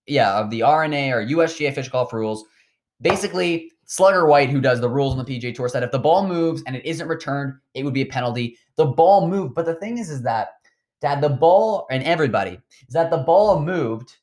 yeah 0.07 0.37
of 0.37 0.49
the 0.49 0.61
R&A 0.61 1.11
or 1.11 1.25
usga 1.25 1.69
official 1.69 1.91
golf 1.91 2.13
rules 2.13 2.45
basically 3.01 3.71
slugger 3.85 4.25
white 4.25 4.49
who 4.49 4.61
does 4.61 4.79
the 4.79 4.89
rules 4.89 5.17
on 5.17 5.25
the 5.25 5.39
pga 5.39 5.53
tour 5.53 5.67
said 5.67 5.83
if 5.83 5.91
the 5.91 5.99
ball 5.99 6.27
moves 6.27 6.63
and 6.65 6.75
it 6.75 6.85
isn't 6.85 7.07
returned 7.07 7.53
it 7.73 7.83
would 7.83 7.93
be 7.93 8.01
a 8.01 8.05
penalty. 8.05 8.57
The 8.75 8.85
ball 8.85 9.27
moved. 9.27 9.55
But 9.55 9.65
the 9.65 9.75
thing 9.75 9.97
is 9.97 10.09
is 10.09 10.21
that 10.23 10.49
dad 11.01 11.21
the 11.21 11.29
ball 11.29 11.87
and 11.89 12.03
everybody 12.03 12.59
is 12.87 12.93
that 12.93 13.09
the 13.09 13.17
ball 13.17 13.59
moved 13.59 14.17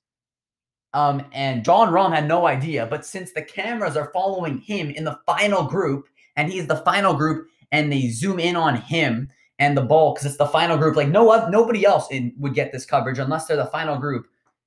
um, 0.94 1.24
and 1.32 1.64
Jon 1.64 1.92
Rahm 1.92 2.14
had 2.14 2.26
no 2.26 2.46
idea, 2.46 2.86
but 2.86 3.04
since 3.04 3.32
the 3.32 3.42
cameras 3.42 3.96
are 3.96 4.10
following 4.12 4.58
him 4.58 4.90
in 4.90 5.04
the 5.04 5.18
final 5.26 5.64
group, 5.64 6.08
and 6.36 6.50
he's 6.50 6.66
the 6.66 6.78
final 6.78 7.12
group, 7.12 7.46
and 7.72 7.92
they 7.92 8.08
zoom 8.08 8.38
in 8.38 8.56
on 8.56 8.76
him, 8.76 9.28
and 9.58 9.76
the 9.76 9.82
ball 9.82 10.14
because 10.14 10.26
it's 10.26 10.36
the 10.36 10.46
final 10.46 10.76
group. 10.76 10.96
Like 10.96 11.08
no 11.08 11.48
nobody 11.48 11.84
else 11.84 12.08
in, 12.10 12.32
would 12.38 12.54
get 12.54 12.72
this 12.72 12.86
coverage 12.86 13.18
unless 13.18 13.46
they're 13.46 13.56
the 13.56 13.66
final 13.66 13.96
group. 13.96 14.26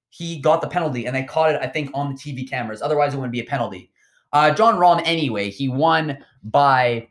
He 0.10 0.40
got 0.40 0.62
the 0.62 0.68
penalty, 0.68 1.06
and 1.06 1.16
they 1.16 1.24
caught 1.24 1.56
it. 1.56 1.62
I 1.62 1.68
think 1.68 1.92
on 1.94 2.14
the 2.14 2.20
TV 2.20 2.50
cameras. 2.50 2.82
Otherwise, 2.82 3.14
it 3.14 3.18
wouldn't 3.18 3.32
be 3.32 3.40
a 3.40 3.46
penalty. 3.46 3.92
Uh, 4.34 4.54
Jon 4.54 4.76
Rahm, 4.76 5.02
anyway, 5.06 5.50
he 5.50 5.70
won 5.70 6.18
by 6.44 7.08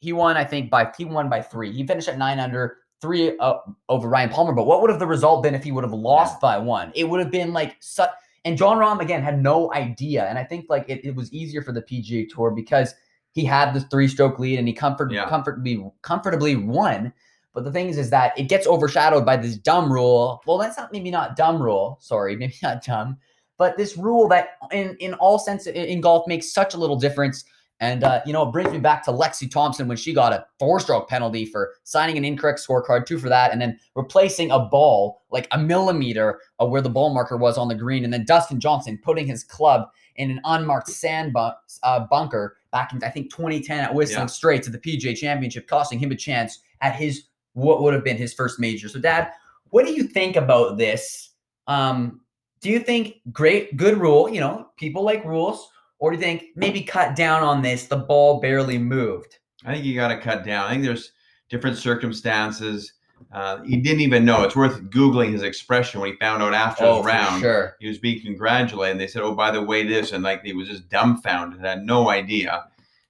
he 0.00 0.12
won. 0.12 0.36
I 0.36 0.44
think 0.44 0.70
by 0.70 0.90
he 0.96 1.04
won 1.04 1.28
by 1.28 1.42
three. 1.42 1.72
He 1.72 1.86
finished 1.86 2.08
at 2.08 2.18
nine 2.18 2.40
under 2.40 2.78
three 3.00 3.38
uh, 3.38 3.58
over 3.88 4.08
Ryan 4.08 4.30
Palmer. 4.30 4.52
But 4.52 4.66
what 4.66 4.80
would 4.80 4.90
have 4.90 4.98
the 4.98 5.06
result 5.06 5.42
been 5.42 5.54
if 5.54 5.64
he 5.64 5.72
would 5.72 5.84
have 5.84 5.92
lost 5.92 6.40
by 6.40 6.58
one? 6.58 6.92
It 6.94 7.08
would 7.08 7.20
have 7.20 7.30
been 7.30 7.52
like 7.52 7.76
such. 7.80 8.10
And 8.44 8.56
Jon 8.56 8.78
Rahm 8.78 9.00
again 9.00 9.22
had 9.22 9.42
no 9.42 9.72
idea, 9.74 10.26
and 10.26 10.38
I 10.38 10.44
think 10.44 10.66
like 10.68 10.86
it, 10.88 11.04
it 11.04 11.14
was 11.14 11.32
easier 11.32 11.62
for 11.62 11.72
the 11.72 11.82
PGA 11.82 12.26
Tour 12.28 12.50
because 12.50 12.94
he 13.32 13.44
had 13.44 13.72
the 13.74 13.80
three 13.80 14.08
stroke 14.08 14.38
lead 14.38 14.58
and 14.58 14.66
he 14.68 14.74
comfort 14.74 15.12
Yeah. 15.12 15.28
comfortably 15.28 15.82
comfortably 16.02 16.56
won. 16.56 17.12
But 17.52 17.64
the 17.64 17.72
thing 17.72 17.88
is, 17.88 17.98
is 17.98 18.10
that 18.10 18.38
it 18.38 18.44
gets 18.44 18.66
overshadowed 18.66 19.26
by 19.26 19.36
this 19.36 19.56
dumb 19.56 19.92
rule. 19.92 20.40
Well, 20.46 20.58
that's 20.58 20.76
not 20.78 20.92
maybe 20.92 21.10
not 21.10 21.34
dumb 21.36 21.60
rule. 21.60 21.98
Sorry, 22.00 22.36
maybe 22.42 22.54
not 22.62 22.84
dumb, 22.84 23.18
but 23.58 23.76
this 23.76 23.96
rule 23.96 24.28
that 24.28 24.50
in 24.72 24.96
in 25.00 25.14
all 25.14 25.38
sense 25.38 25.66
in, 25.66 25.74
in 25.74 26.00
golf 26.00 26.26
makes 26.26 26.52
such 26.52 26.74
a 26.74 26.78
little 26.78 26.96
difference. 26.96 27.44
And 27.82 28.04
uh, 28.04 28.20
you 28.26 28.34
know, 28.34 28.46
it 28.46 28.52
brings 28.52 28.70
me 28.70 28.78
back 28.78 29.02
to 29.04 29.10
Lexi 29.10 29.50
Thompson 29.50 29.88
when 29.88 29.96
she 29.96 30.12
got 30.12 30.34
a 30.34 30.44
four-stroke 30.58 31.08
penalty 31.08 31.46
for 31.46 31.72
signing 31.84 32.18
an 32.18 32.26
incorrect 32.26 32.60
scorecard, 32.60 33.06
two 33.06 33.18
for 33.18 33.30
that, 33.30 33.52
and 33.52 33.60
then 33.62 33.78
replacing 33.96 34.50
a 34.50 34.58
ball 34.58 35.22
like 35.30 35.48
a 35.52 35.58
millimeter 35.58 36.40
of 36.58 36.68
where 36.68 36.82
the 36.82 36.90
ball 36.90 37.14
marker 37.14 37.38
was 37.38 37.56
on 37.56 37.68
the 37.68 37.74
green, 37.74 38.04
and 38.04 38.12
then 38.12 38.26
Dustin 38.26 38.60
Johnson 38.60 38.98
putting 39.02 39.26
his 39.26 39.42
club 39.42 39.88
in 40.16 40.30
an 40.30 40.40
unmarked 40.44 40.88
sand 40.90 41.32
bu- 41.32 41.52
uh, 41.82 42.00
bunker 42.10 42.58
back 42.72 42.92
in 42.92 43.02
I 43.02 43.08
think 43.08 43.30
2010 43.30 43.80
at 43.80 43.94
Whistling 43.94 44.20
Yeah. 44.22 44.26
Straits 44.26 44.66
at 44.66 44.72
the 44.72 44.78
PGA 44.78 45.16
Championship, 45.16 45.66
costing 45.66 45.98
him 45.98 46.12
a 46.12 46.16
chance 46.16 46.60
at 46.80 46.94
his 46.94 47.24
what 47.54 47.82
would 47.82 47.94
have 47.94 48.04
been 48.04 48.16
his 48.16 48.32
first 48.32 48.60
major. 48.60 48.88
So, 48.88 49.00
Dad, 49.00 49.32
what 49.70 49.86
do 49.86 49.92
you 49.92 50.04
think 50.04 50.36
about 50.36 50.78
this? 50.78 51.30
Um, 51.66 52.20
do 52.60 52.70
you 52.70 52.80
think 52.80 53.16
great, 53.32 53.76
good 53.76 53.98
rule? 53.98 54.28
You 54.28 54.40
know, 54.40 54.68
people 54.76 55.02
like 55.02 55.24
rules, 55.24 55.68
or 55.98 56.10
do 56.10 56.16
you 56.16 56.22
think 56.22 56.44
maybe 56.56 56.82
cut 56.82 57.16
down 57.16 57.42
on 57.42 57.62
this? 57.62 57.86
The 57.86 57.96
ball 57.96 58.40
barely 58.40 58.78
moved. 58.78 59.38
I 59.64 59.74
think 59.74 59.84
you 59.84 59.94
got 59.94 60.08
to 60.08 60.20
cut 60.20 60.44
down. 60.44 60.66
I 60.66 60.70
think 60.70 60.84
there's 60.84 61.12
different 61.48 61.76
circumstances. 61.76 62.92
Uh, 63.32 63.62
he 63.62 63.76
didn't 63.76 64.00
even 64.00 64.24
know. 64.24 64.42
It's 64.42 64.56
worth 64.56 64.80
googling 64.90 65.32
his 65.32 65.42
expression 65.42 66.00
when 66.00 66.10
he 66.10 66.16
found 66.16 66.42
out 66.42 66.52
after 66.54 66.84
Oh, 66.84 66.96
the 67.02 67.08
round. 67.08 67.40
sure. 67.40 67.76
He 67.80 67.86
was 67.88 67.98
being 67.98 68.20
congratulated. 68.22 68.92
And 68.92 69.00
they 69.00 69.06
said, 69.06 69.22
"Oh, 69.22 69.34
by 69.34 69.50
the 69.50 69.62
way, 69.62 69.86
this," 69.86 70.12
and 70.12 70.24
like 70.24 70.42
he 70.44 70.52
was 70.52 70.68
just 70.68 70.88
dumbfounded, 70.88 71.60
had 71.60 71.84
no 71.84 72.10
idea. 72.10 72.64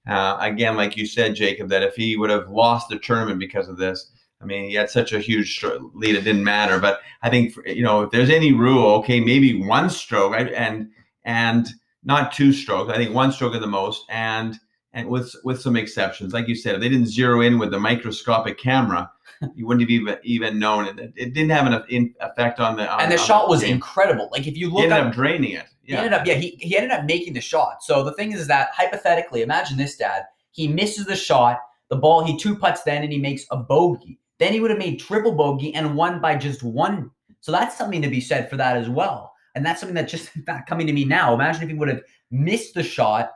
Uh, 0.07 0.37
again, 0.39 0.75
like 0.75 0.97
you 0.97 1.05
said, 1.05 1.35
Jacob, 1.35 1.69
that 1.69 1.83
if 1.83 1.95
he 1.95 2.17
would 2.17 2.29
have 2.29 2.49
lost 2.49 2.89
the 2.89 2.99
tournament 2.99 3.39
because 3.39 3.67
of 3.67 3.77
this, 3.77 4.11
I 4.41 4.45
mean, 4.45 4.67
he 4.69 4.73
had 4.75 4.89
such 4.89 5.13
a 5.13 5.19
huge 5.19 5.63
lead, 5.93 6.15
it 6.15 6.21
didn't 6.23 6.43
matter. 6.43 6.79
But 6.79 7.01
I 7.21 7.29
think 7.29 7.53
you 7.65 7.83
know, 7.83 8.01
if 8.01 8.11
there's 8.11 8.29
any 8.31 8.51
rule, 8.53 8.87
okay, 8.95 9.19
maybe 9.19 9.61
one 9.63 9.89
stroke, 9.89 10.33
right? 10.33 10.51
and 10.53 10.89
and 11.25 11.67
not 12.03 12.31
two 12.31 12.51
strokes. 12.51 12.91
I 12.91 12.97
think 12.97 13.13
one 13.13 13.31
stroke 13.31 13.53
at 13.55 13.61
the 13.61 13.67
most, 13.67 14.05
and 14.09 14.57
and 14.93 15.07
with 15.07 15.33
with 15.43 15.61
some 15.61 15.75
exceptions, 15.75 16.33
like 16.33 16.47
you 16.47 16.55
said, 16.55 16.75
if 16.75 16.81
they 16.81 16.89
didn't 16.89 17.05
zero 17.07 17.41
in 17.41 17.59
with 17.59 17.69
the 17.71 17.79
microscopic 17.79 18.57
camera, 18.57 19.09
you 19.55 19.65
wouldn't 19.67 19.81
have 19.81 19.89
even 19.89 20.17
even 20.23 20.59
known 20.59 20.85
it. 20.85 21.13
It 21.15 21.33
didn't 21.33 21.49
have 21.51 21.67
an 21.71 21.83
in- 21.89 22.13
effect 22.21 22.59
on 22.59 22.75
the. 22.75 22.91
On, 22.91 22.99
And 23.01 23.11
the 23.11 23.17
shot 23.17 23.49
was 23.49 23.61
game. 23.61 23.73
incredible. 23.75 24.29
Like 24.31 24.47
if 24.47 24.57
you 24.57 24.67
He 24.69 24.73
look 24.73 24.83
ended 24.83 24.97
up 24.99 25.07
up 25.07 25.13
draining 25.13 25.51
it. 25.53 25.65
He 25.83 25.93
Yeah. 25.93 25.99
ended 25.99 26.13
up, 26.13 26.25
yeah, 26.27 26.35
he, 26.35 26.57
he 26.59 26.77
ended 26.77 26.91
up 26.91 27.05
making 27.05 27.33
the 27.33 27.41
shot. 27.41 27.83
So 27.83 28.03
the 28.03 28.13
thing 28.13 28.31
is, 28.33 28.41
is 28.41 28.47
that 28.47 28.69
hypothetically, 28.73 29.41
imagine 29.41 29.77
this, 29.77 29.97
Dad. 29.97 30.23
He 30.51 30.67
misses 30.67 31.05
the 31.05 31.15
shot, 31.15 31.59
the 31.89 31.95
ball, 31.95 32.23
he 32.23 32.37
two 32.37 32.55
putts 32.55 32.83
then, 32.83 33.01
and 33.03 33.11
he 33.11 33.17
makes 33.19 33.45
a 33.51 33.57
bogey. 33.57 34.19
Then 34.37 34.53
he 34.53 34.59
would 34.59 34.69
have 34.69 34.79
made 34.79 34.99
triple 34.99 35.31
bogey 35.33 35.73
and 35.73 35.95
won 35.95 36.21
by 36.21 36.35
just 36.35 36.61
one. 36.63 37.09
So 37.41 37.51
that's 37.51 37.77
something 37.77 38.01
to 38.03 38.09
be 38.09 38.21
said 38.21 38.49
for 38.49 38.57
that 38.57 38.77
as 38.77 38.89
well. 38.89 39.33
And 39.55 39.65
that's 39.65 39.79
something 39.79 39.95
that 39.95 40.07
just 40.07 40.29
in 40.35 40.43
fact 40.43 40.69
coming 40.69 40.85
to 40.87 40.93
me 40.93 41.03
now. 41.05 41.33
Imagine 41.33 41.63
if 41.63 41.69
he 41.69 41.75
would 41.75 41.89
have 41.89 42.01
missed 42.29 42.75
the 42.75 42.83
shot. 42.83 43.31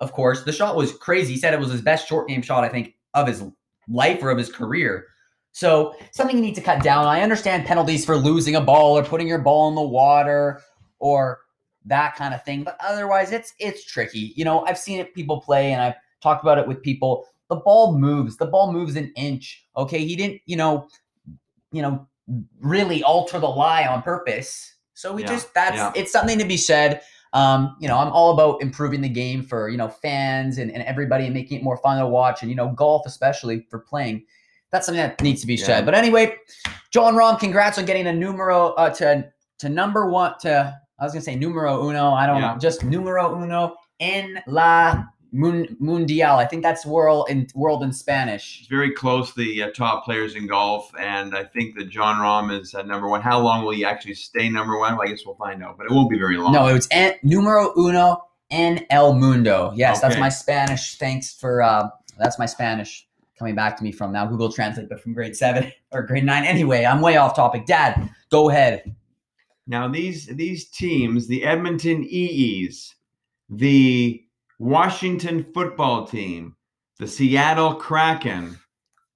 Of 0.00 0.12
course, 0.12 0.42
the 0.44 0.52
shot 0.52 0.76
was 0.76 0.92
crazy. 0.96 1.34
He 1.34 1.38
said 1.38 1.52
it 1.52 1.60
was 1.60 1.70
his 1.70 1.82
best 1.82 2.08
short 2.08 2.28
game 2.28 2.40
shot, 2.40 2.64
I 2.64 2.68
think, 2.70 2.94
of 3.12 3.26
his 3.28 3.44
life 3.88 4.22
or 4.22 4.30
of 4.30 4.38
his 4.38 4.50
career. 4.50 5.06
So 5.52 5.94
something 6.12 6.36
you 6.36 6.42
need 6.42 6.54
to 6.54 6.60
cut 6.60 6.82
down. 6.82 7.06
I 7.06 7.22
understand 7.22 7.66
penalties 7.66 8.04
for 8.04 8.16
losing 8.16 8.56
a 8.56 8.60
ball 8.60 8.96
or 8.96 9.02
putting 9.02 9.26
your 9.26 9.38
ball 9.38 9.68
in 9.68 9.74
the 9.74 9.82
water 9.82 10.60
or 10.98 11.40
that 11.86 12.16
kind 12.16 12.34
of 12.34 12.44
thing. 12.44 12.62
But 12.62 12.76
otherwise, 12.80 13.32
it's 13.32 13.54
it's 13.58 13.84
tricky. 13.84 14.32
You 14.36 14.44
know, 14.44 14.64
I've 14.66 14.78
seen 14.78 15.00
it 15.00 15.14
people 15.14 15.40
play, 15.40 15.72
and 15.72 15.82
I've 15.82 15.94
talked 16.22 16.44
about 16.44 16.58
it 16.58 16.66
with 16.66 16.82
people. 16.82 17.26
The 17.48 17.56
ball 17.56 17.98
moves. 17.98 18.36
The 18.36 18.46
ball 18.46 18.72
moves 18.72 18.96
an 18.96 19.12
inch. 19.16 19.66
Okay, 19.76 20.04
he 20.04 20.16
didn't. 20.16 20.40
You 20.46 20.56
know, 20.56 20.88
you 21.72 21.82
know, 21.82 22.06
really 22.60 23.02
alter 23.02 23.38
the 23.38 23.48
lie 23.48 23.86
on 23.86 24.02
purpose. 24.02 24.74
So 24.94 25.12
we 25.12 25.22
Yeah, 25.22 25.28
just 25.28 25.54
that's 25.54 25.76
yeah. 25.76 25.92
it's 25.94 26.12
something 26.12 26.38
to 26.38 26.44
be 26.44 26.56
said. 26.56 27.02
Um, 27.32 27.76
you 27.80 27.86
know, 27.86 27.96
I'm 27.96 28.12
all 28.12 28.32
about 28.32 28.60
improving 28.60 29.00
the 29.00 29.08
game 29.08 29.42
for 29.42 29.68
you 29.68 29.76
know 29.76 29.88
fans 29.88 30.58
and, 30.58 30.70
and 30.70 30.82
everybody 30.82 31.24
and 31.24 31.34
making 31.34 31.58
it 31.58 31.64
more 31.64 31.76
fun 31.78 31.98
to 31.98 32.06
watch, 32.06 32.42
and 32.42 32.50
you 32.50 32.56
know, 32.56 32.68
golf 32.68 33.06
especially 33.06 33.66
for 33.70 33.78
playing. 33.78 34.24
That's 34.72 34.86
something 34.86 35.02
that 35.02 35.20
needs 35.22 35.40
to 35.40 35.46
be 35.46 35.54
Yeah. 35.54 35.64
said. 35.66 35.84
But 35.84 35.94
anyway, 35.94 36.36
Jon 36.90 37.14
Rahm, 37.14 37.38
congrats 37.38 37.78
on 37.78 37.84
getting 37.84 38.06
a 38.06 38.12
numero 38.12 38.68
uh, 38.74 38.90
to 38.90 39.26
to 39.58 39.68
number 39.68 40.08
one 40.08 40.34
to 40.40 40.78
I 40.98 41.04
was 41.04 41.12
gonna 41.12 41.22
say 41.22 41.34
numero 41.36 41.88
uno. 41.88 42.12
I 42.12 42.26
don't 42.26 42.40
Yeah. 42.40 42.52
know, 42.52 42.58
just 42.58 42.84
numero 42.84 43.34
uno 43.42 43.74
en 44.00 44.40
la 44.46 45.04
mun, 45.32 45.76
mundial. 45.80 46.36
I 46.36 46.44
think 46.44 46.62
that's 46.62 46.84
world 46.86 47.28
in 47.30 47.46
world 47.54 47.82
in 47.82 47.92
Spanish. 47.92 48.58
It's 48.60 48.68
very 48.68 48.92
close, 48.92 49.32
the 49.34 49.62
uh, 49.64 49.70
top 49.74 50.04
players 50.04 50.34
in 50.34 50.46
golf, 50.46 50.90
and 50.98 51.34
I 51.36 51.44
think 51.44 51.76
that 51.78 51.88
Jon 51.88 52.16
Rahm 52.16 52.58
is 52.60 52.74
uh, 52.74 52.82
number 52.82 53.08
one. 53.08 53.22
How 53.22 53.40
long 53.40 53.64
will 53.64 53.72
he 53.72 53.84
actually 53.84 54.14
stay 54.14 54.48
number 54.48 54.78
one? 54.78 54.96
Well, 54.96 55.06
I 55.06 55.10
guess 55.10 55.24
we'll 55.26 55.36
find 55.36 55.62
out, 55.64 55.76
but 55.78 55.86
it 55.86 55.92
won't 55.92 56.10
be 56.10 56.18
very 56.18 56.36
long. 56.36 56.52
No, 56.52 56.66
it's 56.68 56.88
en, 56.90 57.14
numero 57.22 57.72
uno 57.76 58.24
en 58.50 58.84
el 58.90 59.14
mundo. 59.14 59.72
Yes, 59.74 60.00
that's 60.00 60.18
my 60.18 60.28
Spanish. 60.28 60.96
Thanks 60.98 61.32
for 61.34 61.62
uh, 61.62 61.88
that's 62.18 62.38
my 62.38 62.46
Spanish 62.46 63.06
coming 63.40 63.56
back 63.56 63.76
to 63.78 63.82
me 63.82 63.90
from 63.90 64.12
now 64.12 64.26
Google 64.26 64.52
Translate, 64.52 64.88
but 64.88 65.00
from 65.00 65.14
grade 65.14 65.34
seven 65.34 65.72
or 65.90 66.02
grade 66.02 66.24
nine. 66.24 66.44
Anyway, 66.44 66.84
I'm 66.84 67.00
way 67.00 67.16
off 67.16 67.34
topic. 67.34 67.66
Dad, 67.66 68.08
go 68.30 68.50
ahead. 68.50 68.94
Now 69.66 69.88
these 69.88 70.26
these 70.26 70.68
teams, 70.68 71.26
the 71.26 71.42
Edmonton 71.42 72.04
EEs, 72.04 72.94
the 73.48 74.22
Washington 74.58 75.44
football 75.54 76.06
team, 76.06 76.54
the 76.98 77.06
Seattle 77.06 77.74
Kraken, 77.74 78.58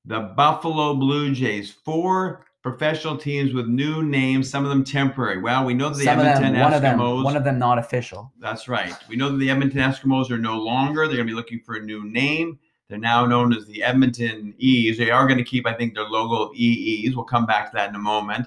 the 0.07 0.21
Buffalo 0.21 0.95
Blue 0.95 1.33
Jays, 1.33 1.71
four 1.71 2.47
professional 2.63 3.19
teams 3.19 3.53
with 3.53 3.67
new 3.67 4.03
names, 4.03 4.49
some 4.49 4.65
of 4.65 4.71
them 4.71 4.83
temporary. 4.83 5.39
Well, 5.39 5.67
we 5.67 5.75
know 5.75 5.91
that 5.91 5.99
the 5.99 6.05
Some 6.05 6.21
Edmonton 6.21 6.55
them, 6.55 6.63
one 6.63 6.73
of 6.73 6.81
them, 6.81 6.99
one 6.99 7.37
of 7.37 7.45
them 7.45 7.59
not 7.59 7.79
official. 7.79 8.33
That's 8.41 8.69
right. 8.69 8.95
We 9.07 9.17
know 9.17 9.29
that 9.29 9.37
the 9.37 9.51
Edmonton 9.51 9.81
Eskimos 9.81 10.31
are 10.31 10.39
no 10.39 10.57
longer. 10.57 11.07
They're 11.07 11.17
going 11.17 11.27
to 11.27 11.31
be 11.31 11.37
looking 11.37 11.61
for 11.61 11.75
a 11.75 11.83
new 11.83 12.11
name. 12.11 12.59
They're 12.95 13.01
now 13.01 13.27
known 13.27 13.53
as 13.53 13.67
the 13.67 13.83
Edmonton 13.83 14.55
E's. 14.59 14.97
They 14.99 15.11
are 15.11 15.27
going 15.27 15.39
to 15.39 15.45
keep, 15.45 15.67
I 15.67 15.73
think, 15.73 15.95
their 15.95 16.05
logo 16.05 16.45
of 16.45 16.55
EEs. 16.55 17.17
We'll 17.17 17.25
come 17.25 17.45
back 17.45 17.69
to 17.69 17.75
that 17.75 17.89
in 17.89 17.97
a 17.97 17.99
moment. 17.99 18.47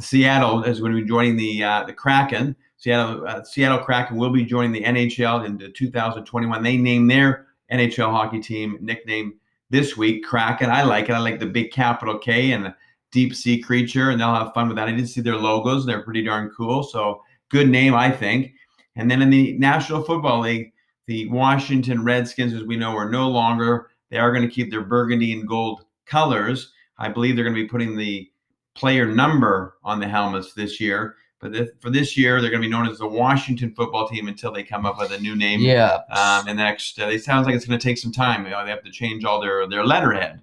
Seattle 0.00 0.64
is 0.64 0.80
going 0.80 0.90
to 0.90 1.00
be 1.00 1.06
joining 1.06 1.36
the 1.36 1.62
uh, 1.62 1.84
the 1.84 1.92
Kraken. 1.92 2.56
Seattle 2.76 3.24
uh, 3.24 3.44
Seattle 3.44 3.78
Kraken 3.78 4.16
will 4.16 4.30
be 4.30 4.44
joining 4.44 4.72
the 4.72 4.82
NHL 4.82 5.46
in 5.46 5.72
2021. 5.74 6.60
They 6.60 6.76
named 6.76 7.08
their 7.08 7.46
NHL 7.70 8.10
hockey 8.10 8.40
team 8.40 8.78
nickname 8.80 9.34
this 9.70 9.96
week 9.96 10.24
Kraken. 10.24 10.70
I 10.70 10.82
like 10.82 11.08
it. 11.08 11.12
I 11.12 11.20
like 11.20 11.38
the 11.38 11.46
big 11.46 11.70
capital 11.70 12.18
K 12.18 12.50
and 12.50 12.64
the 12.64 12.74
deep 13.12 13.32
sea 13.32 13.60
creature, 13.60 14.10
and 14.10 14.20
they'll 14.20 14.34
have 14.34 14.52
fun 14.54 14.66
with 14.66 14.76
that. 14.76 14.88
I 14.88 14.92
did 14.92 15.08
see 15.08 15.20
their 15.20 15.36
logos; 15.36 15.86
they're 15.86 16.02
pretty 16.02 16.24
darn 16.24 16.50
cool. 16.56 16.82
So 16.82 17.22
good 17.48 17.70
name, 17.70 17.94
I 17.94 18.10
think. 18.10 18.54
And 18.96 19.08
then 19.08 19.22
in 19.22 19.30
the 19.30 19.52
National 19.52 20.02
Football 20.02 20.40
League, 20.40 20.72
the 21.06 21.28
Washington 21.28 22.04
Redskins, 22.04 22.52
as 22.52 22.64
we 22.64 22.76
know, 22.76 22.96
are 22.96 23.10
no 23.10 23.28
longer. 23.28 23.90
They 24.10 24.18
are 24.18 24.32
going 24.32 24.46
to 24.46 24.54
keep 24.54 24.70
their 24.70 24.82
burgundy 24.82 25.32
and 25.32 25.46
gold 25.46 25.84
colors. 26.06 26.72
I 26.98 27.08
believe 27.08 27.34
they're 27.34 27.44
going 27.44 27.56
to 27.56 27.62
be 27.62 27.68
putting 27.68 27.96
the 27.96 28.30
player 28.74 29.06
number 29.06 29.76
on 29.82 30.00
the 30.00 30.08
helmets 30.08 30.52
this 30.54 30.80
year. 30.80 31.16
But 31.40 31.80
for 31.80 31.90
this 31.90 32.16
year, 32.16 32.40
they're 32.40 32.50
going 32.50 32.62
to 32.62 32.68
be 32.68 32.72
known 32.72 32.88
as 32.88 32.98
the 32.98 33.06
Washington 33.06 33.74
Football 33.74 34.08
Team 34.08 34.28
until 34.28 34.50
they 34.50 34.62
come 34.62 34.86
up 34.86 34.98
with 34.98 35.12
a 35.12 35.18
new 35.18 35.36
name. 35.36 35.60
Yeah. 35.60 35.98
Um, 36.08 36.48
and 36.48 36.58
the 36.58 36.62
next, 36.62 36.98
uh, 36.98 37.06
it 37.06 37.22
sounds 37.22 37.46
like 37.46 37.54
it's 37.54 37.66
going 37.66 37.78
to 37.78 37.84
take 37.86 37.98
some 37.98 38.12
time. 38.12 38.44
You 38.44 38.50
know, 38.50 38.64
they 38.64 38.70
have 38.70 38.82
to 38.84 38.90
change 38.90 39.24
all 39.24 39.40
their 39.40 39.68
their 39.68 39.84
letterhead 39.84 40.40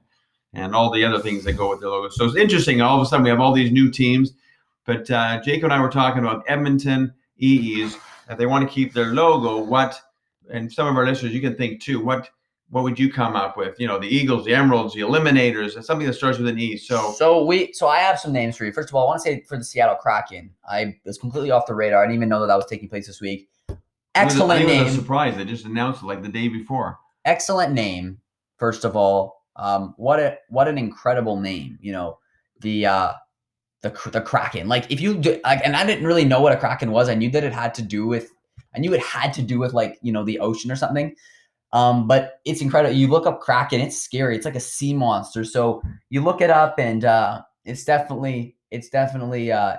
and 0.54 0.76
all 0.76 0.92
the 0.92 1.04
other 1.04 1.20
things 1.20 1.44
that 1.46 1.54
go 1.54 1.70
with 1.70 1.80
their 1.80 1.90
logo. 1.90 2.10
So 2.10 2.26
it's 2.26 2.36
interesting. 2.36 2.82
All 2.82 2.98
of 2.98 3.02
a 3.02 3.06
sudden, 3.06 3.24
we 3.24 3.30
have 3.30 3.40
all 3.40 3.54
these 3.54 3.72
new 3.72 3.90
teams. 3.90 4.34
But 4.86 5.10
uh, 5.10 5.42
Jake 5.42 5.64
and 5.64 5.74
I 5.74 5.80
were 5.80 5.90
talking 5.90 6.24
about 6.24 6.44
Edmonton 6.48 7.14
EEs. 7.40 7.98
If 8.30 8.38
they 8.38 8.46
want 8.46 8.68
to 8.68 8.74
keep 8.74 8.94
their 8.94 9.14
logo, 9.14 9.58
what? 9.58 10.00
And 10.50 10.72
some 10.72 10.88
of 10.88 10.96
our 10.98 11.06
listeners, 11.06 11.34
you 11.34 11.42
can 11.42 11.56
think 11.56 11.82
too. 11.82 12.00
What 12.04 12.30
what 12.70 12.84
would 12.84 12.98
you 12.98 13.12
come 13.12 13.36
up 13.36 13.58
with? 13.58 13.78
You 13.80 13.88
know, 13.88 14.00
the 14.00 14.08
Eagles, 14.08 14.46
the 14.46 14.56
Emeralds, 14.56 14.94
the 14.94 15.02
Eliminators, 15.02 15.82
something 15.84 16.08
that 16.08 16.14
starts 16.14 16.38
with 16.38 16.48
an 16.48 16.58
E. 16.58 16.78
So 16.78 17.12
so 17.18 17.44
we 17.46 17.74
so 17.74 17.88
I 17.88 18.00
have 18.00 18.20
some 18.20 18.32
names 18.34 18.56
for 18.58 18.66
you. 18.66 18.72
First 18.72 18.90
of 18.90 18.96
all, 18.96 19.04
I 19.04 19.08
want 19.08 19.20
to 19.22 19.24
say 19.24 19.42
for 19.42 19.58
the 19.58 19.64
Seattle 19.64 19.96
Kraken, 19.96 20.52
I 20.70 20.96
was 21.06 21.18
completely 21.18 21.52
off 21.52 21.66
the 21.68 21.76
radar. 21.76 22.02
I 22.02 22.06
didn't 22.06 22.16
even 22.16 22.30
know 22.30 22.40
that 22.42 22.48
that 22.48 22.56
was 22.56 22.66
taking 22.68 22.90
place 22.90 23.08
this 23.08 23.20
week. 23.22 23.50
It 23.70 23.74
was 23.74 23.78
a- 23.78 24.20
Excellent 24.20 24.60
think 24.60 24.72
It 24.72 24.84
was 24.84 24.92
a 24.92 24.92
name. 24.96 25.02
surprise. 25.02 25.38
They 25.38 25.46
just 25.46 25.66
announced 25.66 26.02
it 26.02 26.06
like 26.06 26.22
the 26.24 26.30
day 26.30 26.48
before. 26.48 26.98
excellent 27.26 27.74
name 27.74 28.18
first 28.58 28.84
of 28.86 28.96
all 28.96 29.44
um 29.58 29.94
what 29.98 30.20
a 30.20 30.38
what 30.50 30.68
an 30.68 30.78
incredible 30.78 31.40
name 31.40 31.78
you 31.82 31.92
know 31.92 32.18
the 32.62 32.86
uh 32.86 33.12
the 33.82 33.90
the 34.12 34.22
kraken 34.22 34.68
like 34.68 34.90
if 34.92 35.00
you 35.02 35.16
do, 35.16 35.40
like 35.44 35.60
and 35.66 35.76
i 35.76 35.86
didn't 35.86 36.06
really 36.06 36.24
know 36.26 36.40
what 36.42 36.52
a 36.54 36.58
kraken 36.58 36.92
was 36.92 37.10
i 37.10 37.14
knew 37.16 37.30
that 37.30 37.44
it 37.44 37.52
had 37.54 37.74
to 37.74 37.82
do 37.82 38.06
with 38.08 38.32
i 38.76 38.80
knew 38.80 38.94
it 38.94 39.02
had 39.02 39.34
to 39.34 39.42
do 39.42 39.60
with 39.60 39.74
like 39.74 39.98
you 40.02 40.12
know 40.12 40.24
the 40.24 40.40
ocean 40.40 40.72
or 40.72 40.76
something 40.76 41.16
um 41.74 42.08
but 42.08 42.40
it's 42.46 42.62
incredible 42.62 42.94
you 42.96 43.08
look 43.08 43.26
up 43.26 43.40
kraken 43.42 43.80
it's 43.82 44.00
scary 44.02 44.36
it's 44.36 44.46
like 44.46 44.56
a 44.56 44.60
sea 44.60 44.94
monster 44.94 45.44
so 45.46 45.82
you 46.10 46.22
look 46.22 46.42
it 46.42 46.50
up 46.50 46.76
and 46.80 47.06
uh 47.06 47.42
it's 47.66 47.84
definitely 47.86 48.56
it's 48.72 48.90
definitely 48.90 49.52
uh 49.52 49.76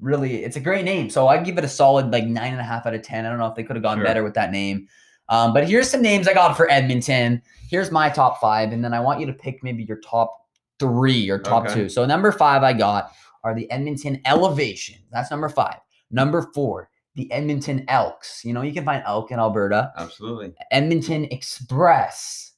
really 0.00 0.44
it's 0.44 0.56
a 0.56 0.60
great 0.60 0.84
name 0.84 1.08
so 1.10 1.28
i 1.28 1.36
give 1.42 1.58
it 1.58 1.64
a 1.64 1.68
solid 1.68 2.10
like 2.10 2.24
nine 2.26 2.52
and 2.52 2.60
a 2.60 2.64
half 2.64 2.86
out 2.86 2.94
of 2.94 3.02
ten 3.02 3.26
i 3.26 3.28
don't 3.28 3.38
know 3.38 3.46
if 3.46 3.54
they 3.54 3.62
could 3.62 3.76
have 3.76 3.82
gone 3.82 3.98
Sure. 3.98 4.04
better 4.04 4.22
with 4.22 4.34
that 4.34 4.50
name 4.50 4.86
um, 5.28 5.52
but 5.54 5.64
here's 5.68 5.88
some 5.88 6.02
names 6.02 6.26
I 6.26 6.34
got 6.34 6.56
for 6.56 6.68
Edmonton. 6.72 7.40
Here's 7.68 7.92
my 7.92 8.08
top 8.10 8.40
five, 8.40 8.72
and 8.72 8.82
then 8.84 8.92
I 8.92 8.98
want 8.98 9.20
you 9.20 9.26
to 9.26 9.32
pick 9.32 9.62
maybe 9.62 9.84
your 9.84 9.98
top 10.00 10.36
three 10.80 11.30
or 11.30 11.38
top 11.38 11.66
Okay. 11.66 11.74
two. 11.74 11.88
So 11.88 12.04
number 12.04 12.32
five 12.32 12.64
I 12.64 12.72
got 12.72 13.12
are 13.44 13.54
the 13.54 13.70
Edmonton 13.70 14.20
Elevation. 14.24 14.96
That's 15.12 15.30
number 15.30 15.48
five. 15.48 15.76
Number 16.10 16.50
four, 16.52 16.89
the 17.14 17.30
Edmonton 17.32 17.84
Elks. 17.88 18.44
You 18.44 18.52
know, 18.52 18.62
you 18.62 18.72
can 18.72 18.84
find 18.84 19.02
elk 19.06 19.30
in 19.30 19.38
Alberta. 19.38 19.92
Absolutely. 19.96 20.54
Edmonton 20.70 21.24
Express. 21.26 22.52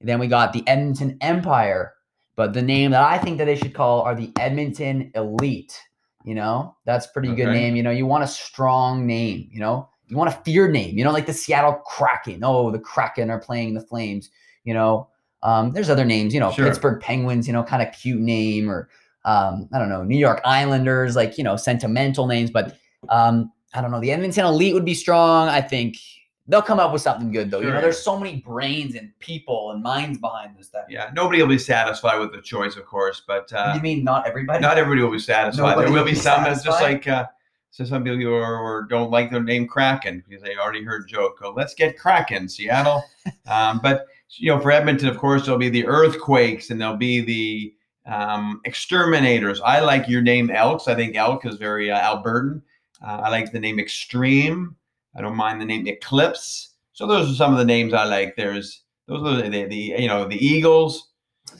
Then 0.00 0.18
we 0.18 0.26
got 0.26 0.52
the 0.52 0.62
Edmonton 0.66 1.16
Empire. 1.20 1.94
But 2.36 2.52
the 2.52 2.62
name 2.62 2.90
that 2.90 3.02
I 3.02 3.18
think 3.18 3.38
that 3.38 3.44
they 3.44 3.56
should 3.56 3.74
call 3.74 4.02
are 4.02 4.14
the 4.14 4.32
Edmonton 4.38 5.10
Elite. 5.14 5.80
You 6.24 6.34
know, 6.34 6.74
that's 6.84 7.06
pretty 7.06 7.34
good 7.34 7.48
name. 7.52 7.76
You 7.76 7.82
know, 7.82 7.90
you 7.90 8.06
want 8.06 8.24
a 8.24 8.26
strong 8.26 9.06
name. 9.06 9.48
You 9.52 9.60
know, 9.60 9.88
you 10.08 10.16
want 10.16 10.30
a 10.30 10.38
fear 10.38 10.68
name. 10.68 10.96
You 10.98 11.04
know, 11.04 11.12
like 11.12 11.26
the 11.26 11.32
Seattle 11.32 11.74
Kraken. 11.86 12.40
Oh, 12.42 12.70
the 12.70 12.78
Kraken 12.78 13.30
are 13.30 13.38
playing 13.38 13.74
the 13.74 13.80
Flames. 13.80 14.30
You 14.64 14.74
know, 14.74 15.08
um, 15.42 15.72
there's 15.72 15.90
other 15.90 16.04
names. 16.04 16.32
You 16.34 16.40
know, 16.40 16.50
Sure. 16.50 16.64
Pittsburgh 16.66 17.00
Penguins. 17.00 17.46
You 17.46 17.52
know, 17.52 17.62
kind 17.62 17.82
of 17.86 17.94
cute 17.94 18.20
name 18.20 18.70
or 18.70 18.88
um, 19.26 19.68
I 19.72 19.78
don't 19.78 19.90
know, 19.90 20.02
New 20.02 20.18
York 20.18 20.40
Islanders. 20.44 21.14
Like 21.14 21.38
you 21.38 21.44
know, 21.44 21.56
sentimental 21.56 22.26
names. 22.26 22.50
But 22.50 22.76
um, 23.10 23.52
I 23.74 23.80
don't 23.80 23.90
know. 23.90 24.00
The 24.00 24.12
Edmonton 24.12 24.46
Elite 24.46 24.72
would 24.72 24.84
be 24.84 24.94
strong. 24.94 25.48
I 25.48 25.60
think 25.60 25.98
they'll 26.46 26.62
come 26.62 26.78
up 26.78 26.92
with 26.92 27.02
something 27.02 27.32
good 27.32 27.50
though. 27.50 27.60
You 27.60 27.70
know, 27.70 27.80
there's 27.80 28.02
so 28.02 28.18
many 28.18 28.36
brains 28.36 28.94
and 28.94 29.10
people 29.18 29.72
and 29.72 29.82
minds 29.82 30.18
behind 30.18 30.56
this 30.56 30.68
stuff. 30.68 30.84
Yeah. 30.88 31.10
Nobody 31.14 31.40
will 31.42 31.48
be 31.48 31.58
satisfied 31.58 32.18
with 32.18 32.32
the 32.32 32.40
choice, 32.40 32.76
of 32.76 32.86
course, 32.86 33.22
but 33.26 33.52
uh, 33.52 33.72
you 33.74 33.82
mean 33.82 34.04
not 34.04 34.26
everybody? 34.26 34.60
not 34.60 34.78
everybody 34.78 35.02
will 35.02 35.10
be 35.10 35.18
satisfied. 35.18 35.62
Nobody 35.62 35.86
there 35.86 35.92
will 35.92 36.04
will 36.04 36.10
be 36.10 36.14
some 36.14 36.44
that's 36.44 36.62
just 36.62 36.80
like 36.80 37.08
uh, 37.08 37.26
so 37.74 37.84
some 37.84 38.04
people 38.04 38.32
are, 38.32 38.58
or 38.60 38.82
don't 38.84 39.10
like 39.10 39.32
their 39.32 39.42
name 39.42 39.66
Kraken 39.66 40.22
because 40.28 40.42
they 40.44 40.56
already 40.56 40.84
heard 40.84 41.08
joke. 41.08 41.40
Go, 41.40 41.52
let's 41.56 41.74
get 41.74 41.98
Kraken, 41.98 42.48
Seattle. 42.48 43.02
um, 43.48 43.80
but 43.82 44.06
you 44.36 44.48
know, 44.52 44.60
for 44.60 44.70
Edmonton, 44.70 45.08
of 45.08 45.18
course, 45.18 45.44
there'll 45.44 45.58
be 45.58 45.70
the 45.70 45.84
earthquakes 45.86 46.70
and 46.70 46.80
there'll 46.80 46.96
be 46.96 47.20
the 47.20 47.74
um, 48.06 48.60
exterminators. 48.64 49.60
I 49.60 49.80
like 49.80 50.08
your 50.08 50.22
name 50.22 50.50
Elks. 50.50 50.86
I 50.86 50.94
think 50.94 51.16
Elk 51.16 51.46
is 51.46 51.56
very 51.56 51.90
uh, 51.90 51.98
Albertan. 52.00 52.62
Uh, 53.04 53.20
I 53.24 53.28
like 53.30 53.52
the 53.52 53.60
name 53.60 53.78
Extreme. 53.78 54.76
I 55.16 55.20
don't 55.20 55.36
mind 55.36 55.60
the 55.60 55.64
name 55.64 55.86
Eclipse. 55.86 56.70
So 56.92 57.06
those 57.06 57.30
are 57.30 57.34
some 57.34 57.52
of 57.52 57.58
the 57.58 57.64
names 57.64 57.92
I 57.92 58.04
like. 58.04 58.36
There's 58.36 58.82
those 59.06 59.22
are 59.22 59.48
the, 59.48 59.64
the 59.66 59.76
you 59.76 60.08
know 60.08 60.26
the 60.26 60.44
Eagles. 60.44 61.10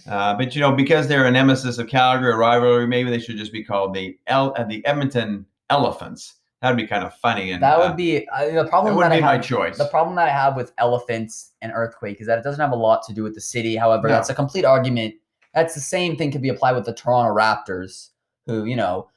Uh, 0.09 0.35
but 0.35 0.55
you 0.55 0.61
know, 0.61 0.73
because 0.73 1.07
they're 1.07 1.27
a 1.27 1.31
nemesis 1.31 1.79
of 1.79 1.89
Calgary, 1.89 2.33
a 2.33 2.37
rivalry, 2.37 2.87
maybe 2.87 3.11
they 3.11 3.19
should 3.19 3.37
just 3.37 3.53
be 3.53 3.63
called 3.63 3.95
the 3.95 4.19
El- 4.27 4.55
uh, 4.57 4.65
the 4.65 4.85
Edmonton 4.87 5.45
Elephants. 5.71 6.37
That'd 6.63 6.79
be 6.79 6.87
kind 6.87 7.05
of 7.05 7.15
funny. 7.17 7.51
And 7.53 7.63
that 7.63 7.79
uh, 7.79 7.89
would 7.89 7.97
be 7.97 8.27
uh, 8.29 8.47
the 8.47 8.53
that 8.53 8.69
problem 8.71 8.97
would 8.97 9.05
that, 9.05 9.11
be 9.11 9.19
I 9.19 9.21
my 9.21 9.33
have. 9.35 9.45
choice. 9.45 9.77
The 9.77 9.85
problem 9.89 10.17
that 10.17 10.29
I 10.29 10.33
have 10.33 10.57
with 10.57 10.73
elephants 10.79 11.53
and 11.61 11.71
earthquake 11.75 12.21
is 12.21 12.27
that 12.27 12.39
it 12.39 12.43
doesn't 12.43 12.61
have 12.61 12.73
a 12.73 12.77
lot 12.77 13.03
to 13.07 13.13
do 13.13 13.23
with 13.23 13.35
the 13.35 13.41
city. 13.41 13.77
However, 13.77 14.09
No. 14.09 14.15
that's 14.15 14.31
a 14.31 14.35
complete 14.35 14.65
argument. 14.65 15.15
That's 15.53 15.75
the 15.75 15.81
same 15.81 16.17
thing 16.17 16.33
could 16.33 16.41
be 16.43 16.49
applied 16.49 16.73
with 16.73 16.87
the 16.87 16.95
Toronto 16.95 17.35
Raptors, 17.39 18.11
who 18.47 18.65
you 18.65 18.77
know, 18.77 19.11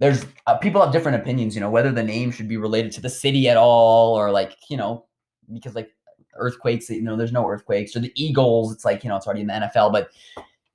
there's 0.00 0.26
uh, 0.46 0.56
people 0.58 0.82
have 0.82 0.92
different 0.92 1.20
opinions. 1.22 1.54
You 1.54 1.60
know, 1.60 1.70
whether 1.70 1.92
the 1.92 2.02
name 2.02 2.32
should 2.32 2.48
be 2.48 2.56
related 2.56 2.90
to 2.92 3.00
the 3.00 3.10
city 3.10 3.48
at 3.48 3.56
all, 3.56 4.18
or 4.18 4.30
like 4.30 4.56
you 4.68 4.76
know, 4.76 5.06
because 5.52 5.74
like 5.74 5.90
earthquakes, 6.34 6.90
you 6.90 7.02
know, 7.02 7.16
there's 7.16 7.32
no 7.32 7.46
earthquakes, 7.46 7.94
or 7.94 8.00
the 8.00 8.12
Eagles. 8.16 8.72
It's 8.72 8.84
like 8.84 9.04
you 9.04 9.10
know, 9.10 9.16
it's 9.16 9.26
already 9.26 9.42
in 9.42 9.46
the 9.46 9.70
NFL, 9.74 9.92
but. 9.92 10.10